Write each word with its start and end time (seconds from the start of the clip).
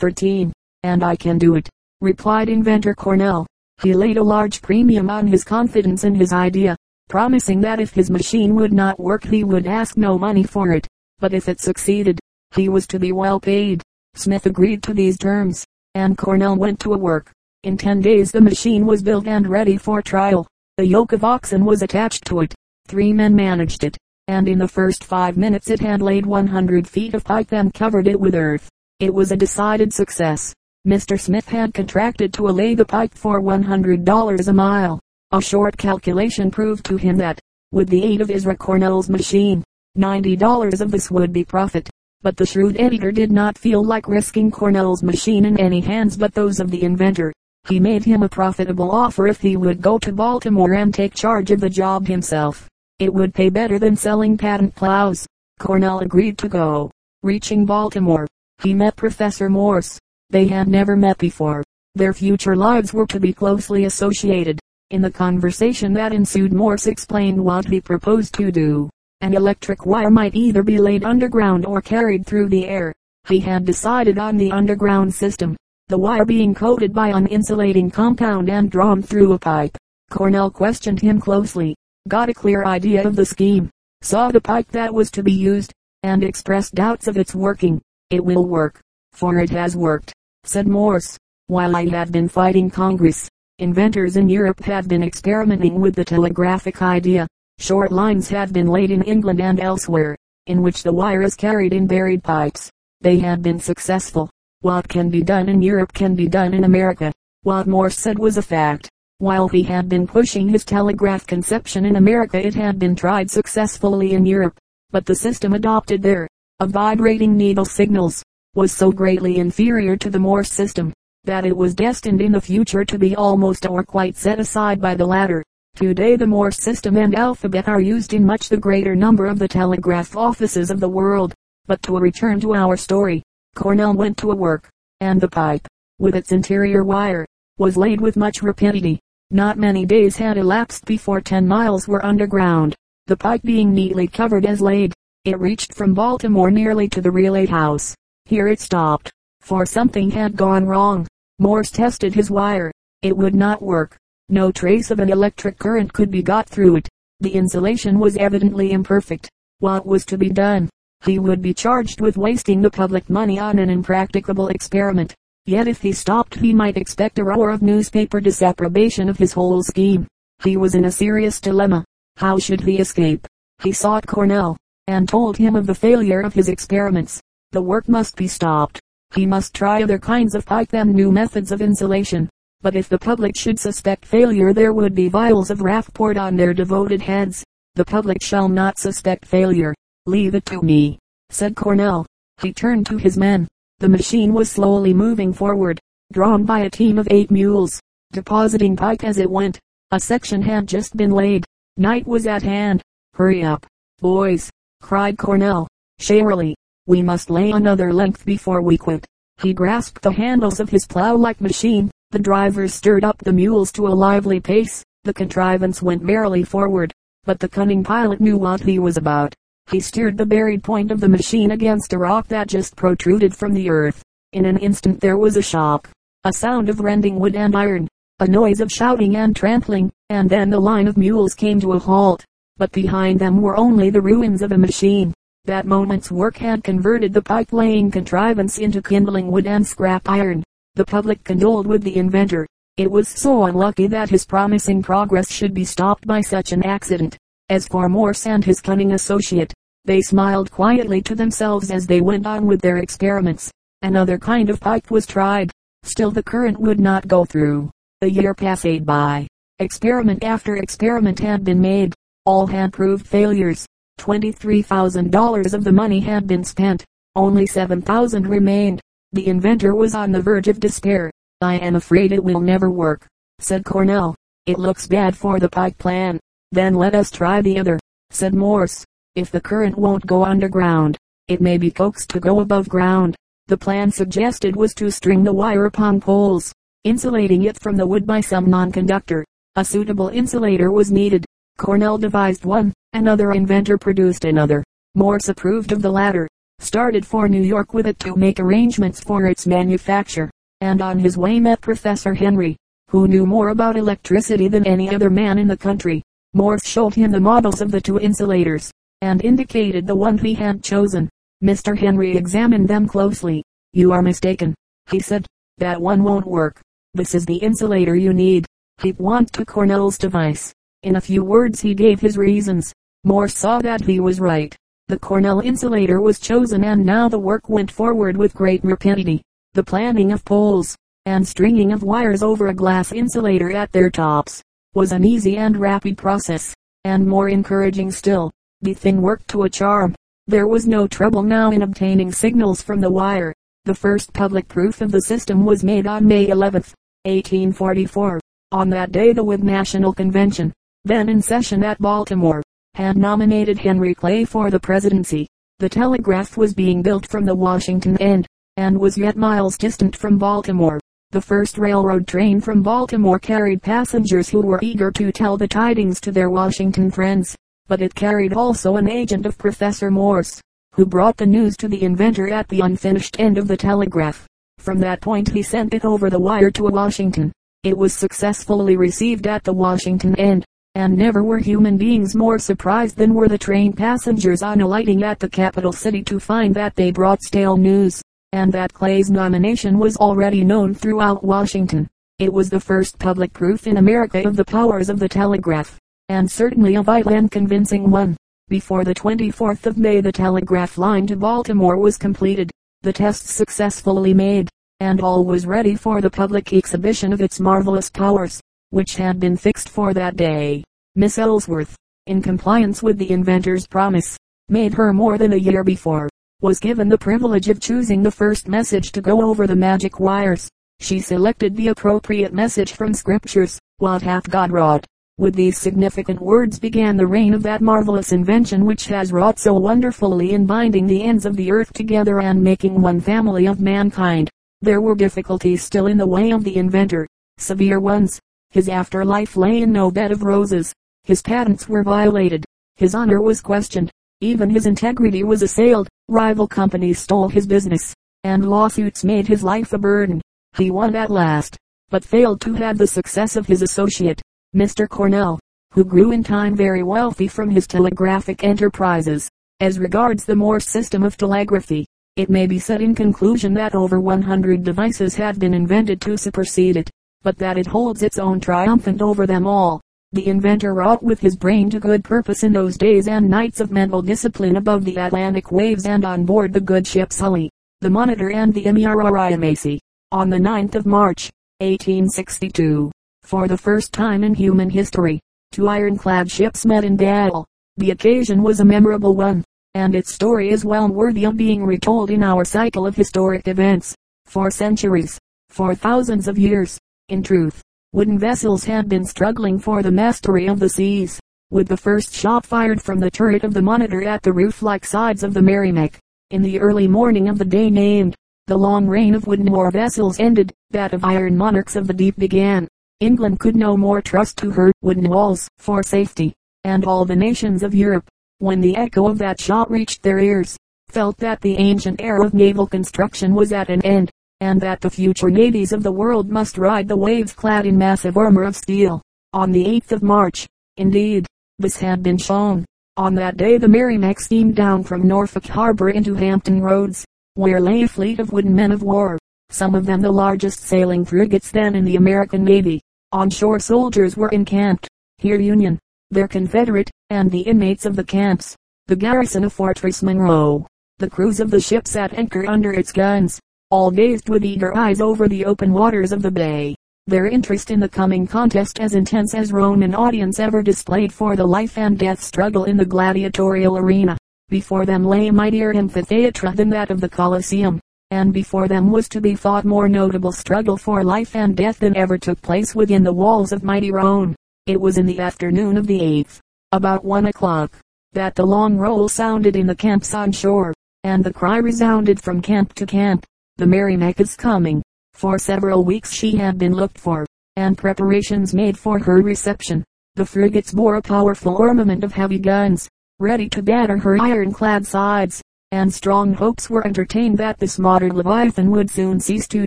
13. 0.00 0.52
And 0.82 1.04
I 1.04 1.14
can 1.14 1.38
do 1.38 1.54
it, 1.54 1.68
replied 2.00 2.48
inventor 2.48 2.94
Cornell. 2.94 3.46
He 3.82 3.94
laid 3.94 4.16
a 4.16 4.22
large 4.22 4.62
premium 4.62 5.10
on 5.10 5.26
his 5.26 5.44
confidence 5.44 6.04
in 6.04 6.14
his 6.14 6.32
idea, 6.32 6.76
promising 7.08 7.60
that 7.60 7.80
if 7.80 7.92
his 7.92 8.10
machine 8.10 8.54
would 8.54 8.72
not 8.72 8.98
work 8.98 9.24
he 9.24 9.44
would 9.44 9.66
ask 9.66 9.96
no 9.96 10.18
money 10.18 10.42
for 10.42 10.72
it, 10.72 10.86
but 11.18 11.34
if 11.34 11.48
it 11.48 11.60
succeeded, 11.60 12.18
he 12.54 12.68
was 12.68 12.86
to 12.86 12.98
be 12.98 13.12
well 13.12 13.38
paid. 13.38 13.82
Smith 14.14 14.46
agreed 14.46 14.82
to 14.82 14.94
these 14.94 15.18
terms, 15.18 15.64
and 15.94 16.16
Cornell 16.18 16.56
went 16.56 16.80
to 16.80 16.90
work. 16.90 17.30
In 17.62 17.76
ten 17.76 18.00
days 18.00 18.32
the 18.32 18.40
machine 18.40 18.86
was 18.86 19.02
built 19.02 19.26
and 19.26 19.46
ready 19.46 19.76
for 19.76 20.00
trial. 20.00 20.46
A 20.78 20.82
yoke 20.82 21.12
of 21.12 21.24
oxen 21.24 21.64
was 21.64 21.82
attached 21.82 22.24
to 22.26 22.40
it. 22.40 22.54
Three 22.88 23.12
men 23.12 23.36
managed 23.36 23.84
it, 23.84 23.98
and 24.28 24.48
in 24.48 24.58
the 24.58 24.68
first 24.68 25.04
five 25.04 25.36
minutes 25.36 25.68
it 25.68 25.80
had 25.80 26.00
laid 26.00 26.24
100 26.24 26.88
feet 26.88 27.12
of 27.12 27.24
pipe 27.24 27.52
and 27.52 27.74
covered 27.74 28.08
it 28.08 28.18
with 28.18 28.34
earth. 28.34 28.70
It 29.00 29.14
was 29.14 29.32
a 29.32 29.36
decided 29.36 29.94
success. 29.94 30.54
Mr. 30.86 31.18
Smith 31.18 31.48
had 31.48 31.72
contracted 31.72 32.34
to 32.34 32.42
lay 32.42 32.74
the 32.74 32.84
pipe 32.84 33.14
for 33.14 33.40
$100 33.40 34.48
a 34.48 34.52
mile. 34.52 35.00
A 35.32 35.40
short 35.40 35.74
calculation 35.78 36.50
proved 36.50 36.84
to 36.84 36.98
him 36.98 37.16
that, 37.16 37.40
with 37.72 37.88
the 37.88 38.04
aid 38.04 38.20
of 38.20 38.30
Ezra 38.30 38.54
Cornell's 38.54 39.08
machine, 39.08 39.64
$90 39.96 40.82
of 40.82 40.90
this 40.90 41.10
would 41.10 41.32
be 41.32 41.46
profit. 41.46 41.88
But 42.20 42.36
the 42.36 42.44
shrewd 42.44 42.78
editor 42.78 43.10
did 43.10 43.32
not 43.32 43.56
feel 43.56 43.82
like 43.82 44.06
risking 44.06 44.50
Cornell's 44.50 45.02
machine 45.02 45.46
in 45.46 45.58
any 45.58 45.80
hands 45.80 46.18
but 46.18 46.34
those 46.34 46.60
of 46.60 46.70
the 46.70 46.82
inventor. 46.82 47.32
He 47.70 47.80
made 47.80 48.04
him 48.04 48.22
a 48.22 48.28
profitable 48.28 48.90
offer 48.90 49.28
if 49.28 49.40
he 49.40 49.56
would 49.56 49.80
go 49.80 49.98
to 49.98 50.12
Baltimore 50.12 50.74
and 50.74 50.92
take 50.92 51.14
charge 51.14 51.50
of 51.50 51.60
the 51.60 51.70
job 51.70 52.06
himself. 52.06 52.68
It 52.98 53.14
would 53.14 53.32
pay 53.32 53.48
better 53.48 53.78
than 53.78 53.96
selling 53.96 54.36
patent 54.36 54.74
plows. 54.74 55.26
Cornell 55.58 56.00
agreed 56.00 56.36
to 56.36 56.50
go. 56.50 56.90
Reaching 57.22 57.64
Baltimore, 57.64 58.26
he 58.62 58.74
met 58.74 58.96
Professor 58.96 59.48
Morse. 59.48 59.98
They 60.28 60.46
had 60.46 60.68
never 60.68 60.96
met 60.96 61.18
before. 61.18 61.64
Their 61.94 62.12
future 62.12 62.54
lives 62.54 62.92
were 62.92 63.06
to 63.06 63.18
be 63.18 63.32
closely 63.32 63.84
associated. 63.84 64.60
In 64.90 65.02
the 65.02 65.10
conversation 65.10 65.92
that 65.94 66.12
ensued 66.12 66.52
Morse 66.52 66.86
explained 66.86 67.42
what 67.42 67.64
he 67.64 67.80
proposed 67.80 68.34
to 68.34 68.52
do. 68.52 68.90
An 69.22 69.34
electric 69.34 69.86
wire 69.86 70.10
might 70.10 70.34
either 70.34 70.62
be 70.62 70.78
laid 70.78 71.04
underground 71.04 71.66
or 71.66 71.80
carried 71.80 72.26
through 72.26 72.48
the 72.48 72.66
air. 72.66 72.92
He 73.28 73.40
had 73.40 73.64
decided 73.64 74.18
on 74.18 74.36
the 74.36 74.50
underground 74.50 75.14
system, 75.14 75.56
the 75.88 75.98
wire 75.98 76.24
being 76.24 76.54
coated 76.54 76.92
by 76.92 77.08
an 77.08 77.26
insulating 77.26 77.90
compound 77.90 78.48
and 78.48 78.70
drawn 78.70 79.02
through 79.02 79.32
a 79.32 79.38
pipe. 79.38 79.76
Cornell 80.10 80.50
questioned 80.50 81.00
him 81.00 81.20
closely, 81.20 81.76
got 82.08 82.28
a 82.28 82.34
clear 82.34 82.64
idea 82.64 83.06
of 83.06 83.16
the 83.16 83.24
scheme, 83.24 83.70
saw 84.02 84.30
the 84.30 84.40
pipe 84.40 84.68
that 84.72 84.92
was 84.92 85.10
to 85.10 85.22
be 85.22 85.32
used, 85.32 85.72
and 86.02 86.24
expressed 86.24 86.74
doubts 86.74 87.06
of 87.06 87.18
its 87.18 87.34
working. 87.34 87.80
It 88.10 88.24
will 88.24 88.44
work, 88.44 88.80
for 89.12 89.38
it 89.38 89.50
has 89.50 89.76
worked 89.76 90.12
said 90.44 90.66
Morse. 90.66 91.18
While 91.48 91.76
I 91.76 91.86
have 91.90 92.10
been 92.10 92.28
fighting 92.28 92.70
Congress, 92.70 93.28
inventors 93.58 94.16
in 94.16 94.28
Europe 94.28 94.60
have 94.64 94.88
been 94.88 95.02
experimenting 95.02 95.80
with 95.80 95.94
the 95.94 96.04
telegraphic 96.04 96.80
idea. 96.80 97.28
Short 97.58 97.92
lines 97.92 98.28
have 98.28 98.52
been 98.52 98.68
laid 98.68 98.90
in 98.90 99.02
England 99.02 99.40
and 99.40 99.60
elsewhere, 99.60 100.16
in 100.46 100.62
which 100.62 100.82
the 100.82 100.92
wire 100.92 101.22
is 101.22 101.36
carried 101.36 101.72
in 101.74 101.86
buried 101.86 102.24
pipes. 102.24 102.70
They 103.00 103.18
have 103.18 103.42
been 103.42 103.60
successful. 103.60 104.30
What 104.62 104.88
can 104.88 105.10
be 105.10 105.22
done 105.22 105.48
in 105.48 105.60
Europe 105.60 105.92
can 105.92 106.14
be 106.14 106.26
done 106.26 106.54
in 106.54 106.64
America. 106.64 107.12
What 107.42 107.66
Morse 107.66 107.98
said 107.98 108.18
was 108.18 108.38
a 108.38 108.42
fact. 108.42 108.88
While 109.18 109.48
he 109.48 109.62
had 109.62 109.88
been 109.88 110.06
pushing 110.06 110.48
his 110.48 110.64
telegraph 110.64 111.26
conception 111.26 111.84
in 111.84 111.96
America 111.96 112.44
it 112.44 112.54
had 112.54 112.78
been 112.78 112.96
tried 112.96 113.30
successfully 113.30 114.14
in 114.14 114.24
Europe. 114.24 114.58
But 114.90 115.04
the 115.04 115.14
system 115.14 115.52
adopted 115.52 116.02
there, 116.02 116.26
of 116.60 116.70
vibrating 116.70 117.38
needle 117.38 117.64
signals, 117.64 118.22
was 118.54 118.70
so 118.70 118.92
greatly 118.92 119.38
inferior 119.38 119.96
to 119.96 120.10
the 120.10 120.18
Morse 120.18 120.52
system, 120.52 120.92
that 121.24 121.46
it 121.46 121.56
was 121.56 121.74
destined 121.74 122.20
in 122.20 122.32
the 122.32 122.40
future 122.40 122.84
to 122.84 122.98
be 122.98 123.16
almost 123.16 123.66
or 123.66 123.82
quite 123.82 124.14
set 124.14 124.38
aside 124.38 124.78
by 124.78 124.94
the 124.94 125.06
latter. 125.06 125.42
Today 125.74 126.16
the 126.16 126.26
Morse 126.26 126.58
system 126.58 126.98
and 126.98 127.14
alphabet 127.14 127.66
are 127.66 127.80
used 127.80 128.12
in 128.12 128.26
much 128.26 128.50
the 128.50 128.58
greater 128.58 128.94
number 128.94 129.24
of 129.24 129.38
the 129.38 129.48
telegraph 129.48 130.14
offices 130.14 130.70
of 130.70 130.80
the 130.80 130.88
world. 130.88 131.32
But 131.66 131.82
to 131.84 131.96
return 131.98 132.40
to 132.40 132.54
our 132.54 132.76
story, 132.76 133.22
Cornell 133.54 133.94
went 133.94 134.18
to 134.18 134.26
work, 134.26 134.68
and 135.00 135.18
the 135.18 135.28
pipe, 135.28 135.66
with 135.98 136.14
its 136.14 136.32
interior 136.32 136.84
wire, 136.84 137.24
was 137.56 137.78
laid 137.78 138.02
with 138.02 138.18
much 138.18 138.42
rapidity. 138.42 139.00
Not 139.30 139.56
many 139.56 139.86
days 139.86 140.16
had 140.16 140.36
elapsed 140.36 140.84
before 140.84 141.22
ten 141.22 141.48
miles 141.48 141.88
were 141.88 142.04
underground, 142.04 142.74
the 143.06 143.16
pipe 143.16 143.42
being 143.42 143.72
neatly 143.72 144.08
covered 144.08 144.44
as 144.44 144.60
laid. 144.60 144.92
It 145.26 145.38
reached 145.38 145.74
from 145.74 145.92
Baltimore 145.92 146.50
nearly 146.50 146.88
to 146.88 147.02
the 147.02 147.10
relay 147.10 147.44
house. 147.44 147.94
Here 148.24 148.48
it 148.48 148.58
stopped, 148.58 149.12
for 149.42 149.66
something 149.66 150.10
had 150.10 150.34
gone 150.34 150.64
wrong. 150.64 151.06
Morse 151.38 151.70
tested 151.70 152.14
his 152.14 152.30
wire. 152.30 152.72
It 153.02 153.14
would 153.14 153.34
not 153.34 153.60
work. 153.60 153.98
No 154.30 154.50
trace 154.50 154.90
of 154.90 154.98
an 154.98 155.10
electric 155.12 155.58
current 155.58 155.92
could 155.92 156.10
be 156.10 156.22
got 156.22 156.48
through 156.48 156.76
it. 156.76 156.88
The 157.20 157.34
insulation 157.34 157.98
was 157.98 158.16
evidently 158.16 158.72
imperfect. 158.72 159.28
What 159.58 159.84
was 159.84 160.06
to 160.06 160.16
be 160.16 160.30
done? 160.30 160.70
He 161.04 161.18
would 161.18 161.42
be 161.42 161.52
charged 161.52 162.00
with 162.00 162.16
wasting 162.16 162.62
the 162.62 162.70
public 162.70 163.10
money 163.10 163.38
on 163.38 163.58
an 163.58 163.68
impracticable 163.68 164.48
experiment. 164.48 165.14
Yet 165.44 165.68
if 165.68 165.82
he 165.82 165.92
stopped 165.92 166.36
he 166.36 166.54
might 166.54 166.78
expect 166.78 167.18
a 167.18 167.24
roar 167.24 167.50
of 167.50 167.60
newspaper 167.60 168.22
disapprobation 168.22 169.10
of 169.10 169.18
his 169.18 169.34
whole 169.34 169.62
scheme. 169.62 170.06
He 170.42 170.56
was 170.56 170.74
in 170.74 170.86
a 170.86 170.90
serious 170.90 171.42
dilemma. 171.42 171.84
How 172.16 172.38
should 172.38 172.62
he 172.62 172.78
escape? 172.78 173.26
He 173.62 173.72
sought 173.72 174.06
Cornell, 174.06 174.56
and 174.86 175.08
told 175.08 175.36
him 175.36 175.56
of 175.56 175.66
the 175.66 175.74
failure 175.74 176.20
of 176.20 176.34
his 176.34 176.48
experiments. 176.48 177.20
The 177.52 177.62
work 177.62 177.88
must 177.88 178.16
be 178.16 178.28
stopped. 178.28 178.80
He 179.14 179.26
must 179.26 179.54
try 179.54 179.82
other 179.82 179.98
kinds 179.98 180.34
of 180.34 180.46
pipe 180.46 180.72
and 180.72 180.94
new 180.94 181.10
methods 181.10 181.50
of 181.52 181.60
insulation. 181.60 182.28
But 182.62 182.76
if 182.76 182.88
the 182.88 182.98
public 182.98 183.36
should 183.36 183.58
suspect 183.58 184.04
failure 184.04 184.52
there 184.52 184.72
would 184.72 184.94
be 184.94 185.08
vials 185.08 185.50
of 185.50 185.62
raff 185.62 185.92
poured 185.94 186.18
on 186.18 186.36
their 186.36 186.54
devoted 186.54 187.00
heads. 187.02 187.42
The 187.74 187.84
public 187.84 188.22
shall 188.22 188.48
not 188.48 188.78
suspect 188.78 189.24
failure. 189.24 189.74
Leave 190.06 190.34
it 190.34 190.44
to 190.46 190.60
me, 190.62 190.98
said 191.30 191.56
Cornell. 191.56 192.06
He 192.42 192.52
turned 192.52 192.86
to 192.86 192.96
his 192.96 193.16
men. 193.16 193.48
The 193.78 193.88
machine 193.88 194.32
was 194.34 194.50
slowly 194.50 194.92
moving 194.92 195.32
forward, 195.32 195.80
drawn 196.12 196.44
by 196.44 196.60
a 196.60 196.70
team 196.70 196.98
of 196.98 197.08
eight 197.10 197.30
mules, 197.30 197.80
depositing 198.12 198.76
pipe 198.76 199.04
as 199.04 199.18
it 199.18 199.30
went. 199.30 199.58
A 199.90 199.98
section 199.98 200.42
had 200.42 200.68
just 200.68 200.96
been 200.96 201.10
laid. 201.10 201.44
Night 201.76 202.06
was 202.06 202.26
at 202.26 202.42
hand. 202.42 202.82
Hurry 203.14 203.42
up, 203.42 203.66
boys, 204.00 204.50
cried 204.80 205.18
Cornell, 205.18 205.68
cheerily. 205.98 206.56
We 206.86 207.02
must 207.02 207.30
lay 207.30 207.50
another 207.50 207.92
length 207.92 208.24
before 208.24 208.62
we 208.62 208.76
quit. 208.76 209.06
He 209.40 209.54
grasped 209.54 210.02
the 210.02 210.12
handles 210.12 210.60
of 210.60 210.70
his 210.70 210.86
plow-like 210.86 211.40
machine. 211.40 211.90
The 212.10 212.18
drivers 212.18 212.74
stirred 212.74 213.04
up 213.04 213.18
the 213.18 213.32
mules 213.32 213.70
to 213.72 213.86
a 213.86 213.88
lively 213.88 214.40
pace. 214.40 214.82
The 215.04 215.14
contrivance 215.14 215.80
went 215.80 216.02
merrily 216.02 216.42
forward, 216.42 216.92
but 217.24 217.38
the 217.38 217.48
cunning 217.48 217.84
pilot 217.84 218.20
knew 218.20 218.36
what 218.36 218.60
he 218.60 218.78
was 218.78 218.96
about. 218.96 219.34
He 219.70 219.80
steered 219.80 220.18
the 220.18 220.26
buried 220.26 220.64
point 220.64 220.90
of 220.90 221.00
the 221.00 221.08
machine 221.08 221.52
against 221.52 221.92
a 221.92 221.98
rock 221.98 222.26
that 222.28 222.48
just 222.48 222.76
protruded 222.76 223.36
from 223.36 223.54
the 223.54 223.70
earth. 223.70 224.02
In 224.32 224.44
an 224.44 224.58
instant 224.58 225.00
there 225.00 225.16
was 225.16 225.36
a 225.36 225.42
shock, 225.42 225.88
a 226.24 226.32
sound 226.32 226.68
of 226.68 226.80
rending 226.80 227.18
wood 227.18 227.36
and 227.36 227.56
iron, 227.56 227.88
a 228.18 228.26
noise 228.26 228.60
of 228.60 228.70
shouting 228.70 229.16
and 229.16 229.34
trampling, 229.34 229.90
and 230.08 230.28
then 230.28 230.50
the 230.50 230.60
line 230.60 230.88
of 230.88 230.96
mules 230.96 231.34
came 231.34 231.60
to 231.60 231.72
a 231.72 231.78
halt. 231.78 232.24
But 232.60 232.72
behind 232.72 233.18
them 233.18 233.40
were 233.40 233.56
only 233.56 233.88
the 233.88 234.02
ruins 234.02 234.42
of 234.42 234.52
a 234.52 234.58
machine, 234.58 235.14
that 235.46 235.64
moment's 235.64 236.10
work 236.10 236.36
had 236.36 236.62
converted 236.62 237.14
the 237.14 237.22
pipe-laying 237.22 237.90
contrivance 237.90 238.58
into 238.58 238.82
kindling 238.82 239.30
wood 239.30 239.46
and 239.46 239.66
scrap 239.66 240.06
iron. 240.06 240.44
The 240.74 240.84
public 240.84 241.24
condoled 241.24 241.66
with 241.66 241.82
the 241.82 241.96
inventor. 241.96 242.46
It 242.76 242.90
was 242.90 243.08
so 243.08 243.44
unlucky 243.44 243.86
that 243.86 244.10
his 244.10 244.26
promising 244.26 244.82
progress 244.82 245.32
should 245.32 245.54
be 245.54 245.64
stopped 245.64 246.06
by 246.06 246.20
such 246.20 246.52
an 246.52 246.62
accident. 246.62 247.16
As 247.48 247.66
for 247.66 247.88
Morse 247.88 248.26
and 248.26 248.44
his 248.44 248.60
cunning 248.60 248.92
associate, 248.92 249.54
they 249.86 250.02
smiled 250.02 250.50
quietly 250.50 251.00
to 251.00 251.14
themselves 251.14 251.70
as 251.70 251.86
they 251.86 252.02
went 252.02 252.26
on 252.26 252.44
with 252.44 252.60
their 252.60 252.76
experiments. 252.76 253.50
Another 253.80 254.18
kind 254.18 254.50
of 254.50 254.60
pipe 254.60 254.90
was 254.90 255.06
tried. 255.06 255.50
Still 255.84 256.10
the 256.10 256.22
current 256.22 256.60
would 256.60 256.78
not 256.78 257.08
go 257.08 257.24
through. 257.24 257.70
A 258.02 258.06
year 258.06 258.34
passed 258.34 258.84
by. 258.84 259.26
Experiment 259.60 260.22
after 260.22 260.56
experiment 260.56 261.18
had 261.18 261.42
been 261.42 261.58
made. 261.58 261.94
All 262.26 262.46
had 262.46 262.72
proved 262.72 263.06
failures. 263.06 263.66
$23,000 263.98 265.54
of 265.54 265.64
the 265.64 265.72
money 265.72 266.00
had 266.00 266.26
been 266.26 266.44
spent. 266.44 266.84
Only 267.16 267.46
7,000 267.46 268.26
remained. 268.26 268.80
The 269.12 269.26
inventor 269.26 269.74
was 269.74 269.94
on 269.94 270.12
the 270.12 270.20
verge 270.20 270.48
of 270.48 270.60
despair. 270.60 271.10
I 271.40 271.56
am 271.56 271.76
afraid 271.76 272.12
it 272.12 272.22
will 272.22 272.40
never 272.40 272.70
work, 272.70 273.06
said 273.38 273.64
Cornell. 273.64 274.14
It 274.46 274.58
looks 274.58 274.86
bad 274.86 275.16
for 275.16 275.38
the 275.38 275.48
pipe 275.48 275.78
plan. 275.78 276.20
Then 276.52 276.74
let 276.74 276.94
us 276.94 277.10
try 277.10 277.40
the 277.40 277.58
other, 277.58 277.78
said 278.10 278.34
Morse. 278.34 278.84
If 279.14 279.30
the 279.30 279.40
current 279.40 279.76
won't 279.78 280.06
go 280.06 280.24
underground, 280.24 280.98
it 281.28 281.40
may 281.40 281.56
be 281.56 281.70
coaxed 281.70 282.10
to 282.10 282.20
go 282.20 282.40
above 282.40 282.68
ground. 282.68 283.16
The 283.46 283.56
plan 283.56 283.90
suggested 283.90 284.54
was 284.54 284.74
to 284.74 284.90
string 284.90 285.24
the 285.24 285.32
wire 285.32 285.64
upon 285.64 286.00
poles, 286.00 286.52
insulating 286.84 287.44
it 287.44 287.58
from 287.58 287.76
the 287.76 287.86
wood 287.86 288.06
by 288.06 288.20
some 288.20 288.50
non-conductor. 288.50 289.24
A 289.56 289.64
suitable 289.64 290.08
insulator 290.08 290.70
was 290.70 290.92
needed. 290.92 291.24
Cornell 291.60 291.98
devised 291.98 292.46
one, 292.46 292.72
another 292.94 293.32
inventor 293.32 293.76
produced 293.76 294.24
another. 294.24 294.64
Morse 294.94 295.28
approved 295.28 295.72
of 295.72 295.82
the 295.82 295.90
latter. 295.90 296.26
started 296.58 297.04
for 297.04 297.28
New 297.28 297.42
York 297.42 297.74
with 297.74 297.86
it 297.86 297.98
to 297.98 298.16
make 298.16 298.40
arrangements 298.40 298.98
for 298.98 299.26
its 299.26 299.46
manufacture, 299.46 300.30
and 300.62 300.80
on 300.80 300.98
his 300.98 301.18
way 301.18 301.38
met 301.38 301.60
Professor 301.60 302.14
Henry, 302.14 302.56
who 302.88 303.06
knew 303.06 303.26
more 303.26 303.50
about 303.50 303.76
electricity 303.76 304.48
than 304.48 304.66
any 304.66 304.88
other 304.88 305.10
man 305.10 305.36
in 305.36 305.46
the 305.46 305.56
country. 305.56 306.02
Morse 306.32 306.64
showed 306.64 306.94
him 306.94 307.10
the 307.10 307.20
models 307.20 307.60
of 307.60 307.70
the 307.70 307.80
two 307.80 307.98
insulators, 307.98 308.72
and 309.02 309.22
indicated 309.22 309.86
the 309.86 309.94
one 309.94 310.16
he 310.16 310.32
had 310.32 310.64
chosen. 310.64 311.10
Mr. 311.44 311.76
Henry 311.76 312.16
examined 312.16 312.68
them 312.68 312.86
closely. 312.86 313.44
You 313.74 313.92
are 313.92 314.00
mistaken, 314.00 314.54
he 314.90 314.98
said. 314.98 315.26
That 315.58 315.78
one 315.78 316.02
won't 316.04 316.26
work. 316.26 316.58
This 316.94 317.14
is 317.14 317.26
the 317.26 317.36
insulator 317.36 317.96
you 317.96 318.14
need. 318.14 318.46
He 318.80 318.92
went 318.92 319.30
to 319.34 319.44
Cornell's 319.44 319.98
device. 319.98 320.54
In 320.82 320.96
a 320.96 321.00
few 321.00 321.22
words 321.22 321.60
he 321.60 321.74
gave 321.74 322.00
his 322.00 322.16
reasons. 322.16 322.72
Morse 323.04 323.34
saw 323.34 323.58
that 323.58 323.82
he 323.82 324.00
was 324.00 324.18
right. 324.18 324.56
The 324.88 324.98
Cornell 324.98 325.40
insulator 325.40 326.00
was 326.00 326.18
chosen 326.18 326.64
and 326.64 326.86
now 326.86 327.06
the 327.06 327.18
work 327.18 327.50
went 327.50 327.70
forward 327.70 328.16
with 328.16 328.32
great 328.32 328.64
rapidity. 328.64 329.20
The 329.52 329.62
planting 329.62 330.10
of 330.10 330.24
poles, 330.24 330.74
and 331.04 331.28
stringing 331.28 331.72
of 331.72 331.82
wires 331.82 332.22
over 332.22 332.46
a 332.46 332.54
glass 332.54 332.92
insulator 332.92 333.52
at 333.52 333.72
their 333.72 333.90
tops, 333.90 334.42
was 334.72 334.92
an 334.92 335.04
easy 335.04 335.36
and 335.36 335.58
rapid 335.58 335.98
process, 335.98 336.54
and 336.84 337.06
more 337.06 337.28
encouraging 337.28 337.90
still. 337.90 338.30
The 338.62 338.72
thing 338.72 339.02
worked 339.02 339.28
to 339.28 339.42
a 339.42 339.50
charm. 339.50 339.94
There 340.28 340.46
was 340.46 340.66
no 340.66 340.86
trouble 340.86 341.22
now 341.22 341.50
in 341.50 341.60
obtaining 341.60 342.10
signals 342.10 342.62
from 342.62 342.80
the 342.80 342.90
wire. 342.90 343.34
The 343.66 343.74
first 343.74 344.14
public 344.14 344.48
proof 344.48 344.80
of 344.80 344.92
the 344.92 345.02
system 345.02 345.44
was 345.44 345.62
made 345.62 345.86
on 345.86 346.06
May 346.06 346.28
11, 346.28 346.62
1844. 347.04 348.18
On 348.52 348.70
that 348.70 348.92
day 348.92 349.12
the 349.12 349.22
Whig 349.22 349.44
National 349.44 349.92
Convention, 349.92 350.52
then 350.84 351.08
in 351.08 351.20
session 351.20 351.62
at 351.62 351.78
Baltimore, 351.78 352.42
had 352.74 352.96
nominated 352.96 353.58
Henry 353.58 353.94
Clay 353.94 354.24
for 354.24 354.50
the 354.50 354.60
presidency. 354.60 355.26
The 355.58 355.68
telegraph 355.68 356.36
was 356.36 356.54
being 356.54 356.80
built 356.80 357.06
from 357.06 357.24
the 357.24 357.34
Washington 357.34 357.96
end, 357.98 358.26
and 358.56 358.78
was 358.78 358.96
yet 358.96 359.16
miles 359.16 359.58
distant 359.58 359.94
from 359.94 360.16
Baltimore. 360.16 360.80
The 361.10 361.20
first 361.20 361.58
railroad 361.58 362.06
train 362.06 362.40
from 362.40 362.62
Baltimore 362.62 363.18
carried 363.18 363.62
passengers 363.62 364.28
who 364.28 364.40
were 364.40 364.60
eager 364.62 364.90
to 364.92 365.12
tell 365.12 365.36
the 365.36 365.48
tidings 365.48 366.00
to 366.02 366.12
their 366.12 366.30
Washington 366.30 366.90
friends, 366.90 367.36
but 367.66 367.82
it 367.82 367.94
carried 367.94 368.32
also 368.32 368.76
an 368.76 368.88
agent 368.88 369.26
of 369.26 369.36
Professor 369.36 369.90
Morse, 369.90 370.40
who 370.74 370.86
brought 370.86 371.16
the 371.16 371.26
news 371.26 371.56
to 371.58 371.68
the 371.68 371.82
inventor 371.82 372.28
at 372.30 372.48
the 372.48 372.60
unfinished 372.60 373.18
end 373.18 373.38
of 373.38 373.48
the 373.48 373.56
telegraph. 373.56 374.26
From 374.58 374.78
that 374.80 375.00
point 375.00 375.28
he 375.28 375.42
sent 375.42 375.74
it 375.74 375.84
over 375.84 376.08
the 376.08 376.18
wire 376.18 376.50
to 376.52 376.64
Washington. 376.64 377.32
It 377.64 377.76
was 377.76 377.92
successfully 377.92 378.76
received 378.76 379.26
at 379.26 379.44
the 379.44 379.52
Washington 379.52 380.14
end, 380.16 380.44
and 380.76 380.96
never 380.96 381.24
were 381.24 381.38
human 381.38 381.76
beings 381.76 382.14
more 382.14 382.38
surprised 382.38 382.96
than 382.96 383.12
were 383.12 383.26
the 383.26 383.36
train 383.36 383.72
passengers 383.72 384.40
on 384.40 384.60
alighting 384.60 385.02
at 385.02 385.18
the 385.18 385.28
capital 385.28 385.72
city 385.72 386.02
to 386.04 386.20
find 386.20 386.54
that 386.54 386.76
they 386.76 386.92
brought 386.92 387.20
stale 387.22 387.56
news, 387.56 388.00
and 388.32 388.52
that 388.52 388.72
Clay's 388.72 389.10
nomination 389.10 389.78
was 389.78 389.96
already 389.96 390.44
known 390.44 390.72
throughout 390.72 391.24
Washington. 391.24 391.88
It 392.20 392.32
was 392.32 392.50
the 392.50 392.60
first 392.60 392.98
public 393.00 393.32
proof 393.32 393.66
in 393.66 393.78
America 393.78 394.26
of 394.26 394.36
the 394.36 394.44
powers 394.44 394.88
of 394.88 395.00
the 395.00 395.08
telegraph, 395.08 395.76
and 396.08 396.30
certainly 396.30 396.76
a 396.76 396.82
vital 396.82 397.14
and 397.14 397.30
convincing 397.30 397.90
one. 397.90 398.16
Before 398.48 398.84
the 398.84 398.94
24th 398.94 399.66
of 399.66 399.76
May 399.76 400.00
the 400.00 400.12
telegraph 400.12 400.78
line 400.78 401.06
to 401.08 401.16
Baltimore 401.16 401.78
was 401.78 401.96
completed, 401.96 402.50
the 402.82 402.92
tests 402.92 403.32
successfully 403.32 404.14
made, 404.14 404.48
and 404.78 405.00
all 405.00 405.24
was 405.24 405.46
ready 405.46 405.74
for 405.74 406.00
the 406.00 406.10
public 406.10 406.52
exhibition 406.52 407.12
of 407.12 407.20
its 407.20 407.40
marvelous 407.40 407.90
powers 407.90 408.40
which 408.70 408.96
had 408.96 409.20
been 409.20 409.36
fixed 409.36 409.68
for 409.68 409.92
that 409.92 410.16
day. 410.16 410.64
Miss 410.94 411.18
Ellsworth, 411.18 411.76
in 412.06 412.22
compliance 412.22 412.82
with 412.82 412.98
the 412.98 413.10
inventor's 413.10 413.66
promise, 413.66 414.16
made 414.48 414.74
her 414.74 414.92
more 414.92 415.18
than 415.18 415.32
a 415.32 415.36
year 415.36 415.62
before, 415.62 416.08
was 416.40 416.58
given 416.58 416.88
the 416.88 416.98
privilege 416.98 417.48
of 417.48 417.60
choosing 417.60 418.02
the 418.02 418.10
first 418.10 418.48
message 418.48 418.92
to 418.92 419.00
go 419.00 419.22
over 419.22 419.46
the 419.46 419.54
magic 419.54 420.00
wires. 420.00 420.48
She 420.80 420.98
selected 420.98 421.54
the 421.54 421.68
appropriate 421.68 422.32
message 422.32 422.72
from 422.72 422.94
scriptures, 422.94 423.58
what 423.78 424.02
hath 424.02 424.30
God 424.30 424.50
wrought. 424.50 424.86
With 425.18 425.34
these 425.34 425.58
significant 425.58 426.18
words 426.18 426.58
began 426.58 426.96
the 426.96 427.06
reign 427.06 427.34
of 427.34 427.42
that 427.42 427.60
marvelous 427.60 428.12
invention 428.12 428.64
which 428.64 428.86
has 428.86 429.12
wrought 429.12 429.38
so 429.38 429.52
wonderfully 429.52 430.32
in 430.32 430.46
binding 430.46 430.86
the 430.86 431.02
ends 431.02 431.26
of 431.26 431.36
the 431.36 431.52
earth 431.52 431.72
together 431.74 432.20
and 432.20 432.42
making 432.42 432.80
one 432.80 433.00
family 433.00 433.44
of 433.44 433.60
mankind. 433.60 434.30
There 434.62 434.80
were 434.80 434.94
difficulties 434.94 435.62
still 435.62 435.88
in 435.88 435.98
the 435.98 436.06
way 436.06 436.30
of 436.30 436.42
the 436.42 436.56
inventor, 436.56 437.06
severe 437.36 437.80
ones, 437.80 438.18
his 438.50 438.68
afterlife 438.68 439.36
lay 439.36 439.62
in 439.62 439.72
no 439.72 439.92
bed 439.92 440.10
of 440.10 440.24
roses. 440.24 440.72
His 441.04 441.22
patents 441.22 441.68
were 441.68 441.84
violated. 441.84 442.44
His 442.76 442.96
honor 442.96 443.20
was 443.20 443.40
questioned. 443.40 443.90
Even 444.20 444.50
his 444.50 444.66
integrity 444.66 445.22
was 445.22 445.42
assailed. 445.42 445.88
Rival 446.08 446.48
companies 446.48 446.98
stole 446.98 447.28
his 447.28 447.46
business, 447.46 447.94
and 448.24 448.50
lawsuits 448.50 449.04
made 449.04 449.28
his 449.28 449.44
life 449.44 449.72
a 449.72 449.78
burden. 449.78 450.20
He 450.56 450.72
won 450.72 450.96
at 450.96 451.10
last, 451.10 451.56
but 451.90 452.04
failed 452.04 452.40
to 452.40 452.54
have 452.54 452.76
the 452.76 452.88
success 452.88 453.36
of 453.36 453.46
his 453.46 453.62
associate, 453.62 454.20
Mr. 454.54 454.88
Cornell, 454.88 455.38
who 455.72 455.84
grew 455.84 456.10
in 456.10 456.24
time 456.24 456.56
very 456.56 456.82
wealthy 456.82 457.28
from 457.28 457.50
his 457.50 457.68
telegraphic 457.68 458.42
enterprises. 458.42 459.28
As 459.60 459.78
regards 459.78 460.24
the 460.24 460.34
Morse 460.34 460.66
system 460.66 461.04
of 461.04 461.16
telegraphy, 461.16 461.86
it 462.16 462.28
may 462.28 462.48
be 462.48 462.58
said 462.58 462.82
in 462.82 462.96
conclusion 462.96 463.54
that 463.54 463.76
over 463.76 464.00
100 464.00 464.64
devices 464.64 465.14
have 465.14 465.38
been 465.38 465.54
invented 465.54 466.00
to 466.00 466.16
supersede 466.16 466.76
it 466.76 466.90
but 467.22 467.38
that 467.38 467.58
it 467.58 467.66
holds 467.66 468.02
its 468.02 468.18
own 468.18 468.40
triumphant 468.40 469.02
over 469.02 469.26
them 469.26 469.46
all. 469.46 469.80
The 470.12 470.26
inventor 470.26 470.74
wrought 470.74 471.02
with 471.02 471.20
his 471.20 471.36
brain 471.36 471.70
to 471.70 471.78
good 471.78 472.02
purpose 472.02 472.42
in 472.42 472.52
those 472.52 472.76
days 472.76 473.06
and 473.06 473.28
nights 473.28 473.60
of 473.60 473.70
mental 473.70 474.02
discipline 474.02 474.56
above 474.56 474.84
the 474.84 474.96
Atlantic 474.96 475.52
waves 475.52 475.86
and 475.86 476.04
on 476.04 476.24
board 476.24 476.52
the 476.52 476.60
good 476.60 476.86
ship 476.86 477.12
Sully, 477.12 477.50
the 477.80 477.90
Monitor 477.90 478.30
and 478.30 478.52
the 478.52 478.64
Merrimac. 478.72 479.80
On 480.12 480.28
the 480.28 480.36
9th 480.36 480.74
of 480.74 480.86
March, 480.86 481.30
1862, 481.60 482.90
for 483.22 483.46
the 483.46 483.56
first 483.56 483.92
time 483.92 484.24
in 484.24 484.34
human 484.34 484.68
history, 484.68 485.20
two 485.52 485.68
ironclad 485.68 486.28
ships 486.28 486.66
met 486.66 486.82
in 486.82 486.96
battle. 486.96 487.46
The 487.76 487.92
occasion 487.92 488.42
was 488.42 488.58
a 488.58 488.64
memorable 488.64 489.14
one, 489.14 489.44
and 489.74 489.94
its 489.94 490.12
story 490.12 490.50
is 490.50 490.64
well 490.64 490.88
worthy 490.88 491.24
of 491.24 491.36
being 491.36 491.64
retold 491.64 492.10
in 492.10 492.24
our 492.24 492.44
cycle 492.44 492.86
of 492.86 492.96
historic 492.96 493.46
events. 493.46 493.94
For 494.26 494.50
centuries, 494.50 495.18
for 495.48 495.74
thousands 495.74 496.26
of 496.26 496.38
years, 496.38 496.78
in 497.10 497.22
truth, 497.22 497.62
wooden 497.92 498.18
vessels 498.18 498.64
had 498.64 498.88
been 498.88 499.04
struggling 499.04 499.58
for 499.58 499.82
the 499.82 499.90
mastery 499.90 500.46
of 500.46 500.60
the 500.60 500.68
seas. 500.68 501.20
With 501.50 501.66
the 501.66 501.76
first 501.76 502.14
shot 502.14 502.46
fired 502.46 502.80
from 502.80 503.00
the 503.00 503.10
turret 503.10 503.42
of 503.42 503.52
the 503.52 503.62
Monitor 503.62 504.04
at 504.04 504.22
the 504.22 504.32
roof-like 504.32 504.84
sides 504.84 505.24
of 505.24 505.34
the 505.34 505.42
Merrimac, 505.42 505.98
in 506.30 506.42
the 506.42 506.60
early 506.60 506.86
morning 506.86 507.28
of 507.28 507.38
the 507.38 507.44
day 507.44 507.68
named, 507.70 508.14
the 508.46 508.56
long 508.56 508.86
reign 508.86 509.16
of 509.16 509.26
wooden 509.26 509.50
war 509.50 509.70
vessels 509.72 510.20
ended, 510.20 510.52
that 510.70 510.94
of 510.94 511.04
iron 511.04 511.36
monarchs 511.36 511.74
of 511.74 511.88
the 511.88 511.92
deep 511.92 512.16
began. 512.16 512.68
England 513.00 513.40
could 513.40 513.56
no 513.56 513.76
more 513.76 514.00
trust 514.00 514.38
to 514.38 514.50
her 514.50 514.70
wooden 514.82 515.08
walls 515.08 515.48
for 515.58 515.82
safety, 515.82 516.32
and 516.62 516.84
all 516.84 517.04
the 517.04 517.16
nations 517.16 517.64
of 517.64 517.74
Europe, 517.74 518.08
when 518.38 518.60
the 518.60 518.76
echo 518.76 519.08
of 519.08 519.18
that 519.18 519.40
shot 519.40 519.68
reached 519.68 520.02
their 520.02 520.20
ears, 520.20 520.56
felt 520.88 521.16
that 521.16 521.40
the 521.40 521.56
ancient 521.56 522.00
era 522.00 522.24
of 522.24 522.34
naval 522.34 522.66
construction 522.66 523.34
was 523.34 523.52
at 523.52 523.70
an 523.70 523.82
end 523.82 524.10
and 524.40 524.60
that 524.60 524.80
the 524.80 524.90
future 524.90 525.30
navies 525.30 525.72
of 525.72 525.82
the 525.82 525.92
world 525.92 526.30
must 526.30 526.58
ride 526.58 526.88
the 526.88 526.96
waves 526.96 527.32
clad 527.32 527.66
in 527.66 527.76
massive 527.76 528.16
armor 528.16 528.42
of 528.42 528.56
steel. 528.56 529.02
On 529.32 529.52
the 529.52 529.64
8th 529.64 529.92
of 529.92 530.02
March, 530.02 530.46
indeed, 530.76 531.26
this 531.58 531.76
had 531.76 532.02
been 532.02 532.18
shown. 532.18 532.64
On 532.96 533.14
that 533.14 533.36
day 533.36 533.58
the 533.58 533.68
Merrimac 533.68 534.18
steamed 534.18 534.56
down 534.56 534.82
from 534.82 535.06
Norfolk 535.06 535.46
Harbor 535.46 535.90
into 535.90 536.14
Hampton 536.14 536.60
Roads, 536.60 537.04
where 537.34 537.60
lay 537.60 537.82
a 537.82 537.88
fleet 537.88 538.18
of 538.18 538.32
wooden 538.32 538.54
men 538.54 538.72
of 538.72 538.82
war, 538.82 539.18
some 539.50 539.74
of 539.74 539.86
them 539.86 540.00
the 540.00 540.10
largest 540.10 540.60
sailing 540.60 541.04
frigates 541.04 541.50
then 541.50 541.74
in 541.74 541.84
the 541.84 541.96
American 541.96 542.44
Navy. 542.44 542.80
On 543.12 543.28
shore 543.28 543.58
soldiers 543.58 544.16
were 544.16 544.28
encamped, 544.28 544.88
here 545.18 545.38
Union, 545.38 545.78
their 546.10 546.28
Confederate, 546.28 546.90
and 547.10 547.30
the 547.30 547.40
inmates 547.40 547.84
of 547.84 547.96
the 547.96 548.04
camps, 548.04 548.56
the 548.86 548.96
garrison 548.96 549.44
of 549.44 549.52
Fortress 549.52 550.02
Monroe, 550.02 550.66
the 550.98 551.10
crews 551.10 551.40
of 551.40 551.50
the 551.50 551.60
ships 551.60 551.96
at 551.96 552.14
anchor 552.14 552.46
under 552.48 552.72
its 552.72 552.92
guns, 552.92 553.40
all 553.70 553.92
gazed 553.92 554.28
with 554.28 554.44
eager 554.44 554.76
eyes 554.76 555.00
over 555.00 555.28
the 555.28 555.44
open 555.44 555.72
waters 555.72 556.10
of 556.10 556.22
the 556.22 556.30
bay, 556.30 556.74
their 557.06 557.26
interest 557.26 557.70
in 557.70 557.78
the 557.78 557.88
coming 557.88 558.26
contest 558.26 558.80
as 558.80 558.96
intense 558.96 559.32
as 559.32 559.52
Roman 559.52 559.94
audience 559.94 560.40
ever 560.40 560.60
displayed 560.60 561.12
for 561.12 561.36
the 561.36 561.46
life 561.46 561.78
and 561.78 561.96
death 561.96 562.20
struggle 562.20 562.64
in 562.64 562.76
the 562.76 562.84
gladiatorial 562.84 563.78
arena. 563.78 564.16
Before 564.48 564.84
them 564.84 565.04
lay 565.04 565.28
a 565.28 565.32
mightier 565.32 565.72
amphitheatre 565.72 566.50
than 566.50 566.68
that 566.70 566.90
of 566.90 567.00
the 567.00 567.08
Colosseum, 567.08 567.78
and 568.10 568.32
before 568.32 568.66
them 568.66 568.90
was 568.90 569.08
to 569.10 569.20
be 569.20 569.36
fought 569.36 569.64
more 569.64 569.88
notable 569.88 570.32
struggle 570.32 570.76
for 570.76 571.04
life 571.04 571.36
and 571.36 571.56
death 571.56 571.78
than 571.78 571.96
ever 571.96 572.18
took 572.18 572.42
place 572.42 572.74
within 572.74 573.04
the 573.04 573.12
walls 573.12 573.52
of 573.52 573.62
mighty 573.62 573.92
Rome. 573.92 574.34
It 574.66 574.80
was 574.80 574.98
in 574.98 575.06
the 575.06 575.20
afternoon 575.20 575.76
of 575.76 575.86
the 575.86 576.00
8th, 576.00 576.40
about 576.72 577.04
one 577.04 577.26
o'clock, 577.26 577.78
that 578.14 578.34
the 578.34 578.44
long 578.44 578.78
roll 578.78 579.08
sounded 579.08 579.54
in 579.54 579.68
the 579.68 579.76
camps 579.76 580.12
on 580.12 580.32
shore, 580.32 580.74
and 581.04 581.22
the 581.22 581.32
cry 581.32 581.58
resounded 581.58 582.20
from 582.20 582.42
camp 582.42 582.74
to 582.74 582.84
camp 582.84 583.24
the 583.60 583.66
Merrimac 583.66 584.18
is 584.20 584.36
coming. 584.36 584.80
For 585.12 585.38
several 585.38 585.84
weeks 585.84 586.10
she 586.10 586.34
had 586.34 586.56
been 586.56 586.72
looked 586.72 586.96
for, 586.96 587.26
and 587.56 587.76
preparations 587.76 588.54
made 588.54 588.78
for 588.78 588.98
her 588.98 589.20
reception. 589.20 589.84
The 590.14 590.24
frigates 590.24 590.72
bore 590.72 590.94
a 590.94 591.02
powerful 591.02 591.58
armament 591.58 592.02
of 592.02 592.14
heavy 592.14 592.38
guns, 592.38 592.88
ready 593.18 593.50
to 593.50 593.62
batter 593.62 593.98
her 593.98 594.18
ironclad 594.18 594.86
sides. 594.86 595.42
and 595.72 595.92
strong 595.92 596.34
hopes 596.34 596.68
were 596.68 596.86
entertained 596.86 597.38
that 597.38 597.58
this 597.58 597.78
modern 597.78 598.16
Leviathan 598.16 598.70
would 598.70 598.90
soon 598.90 599.20
cease 599.20 599.46
to 599.48 599.66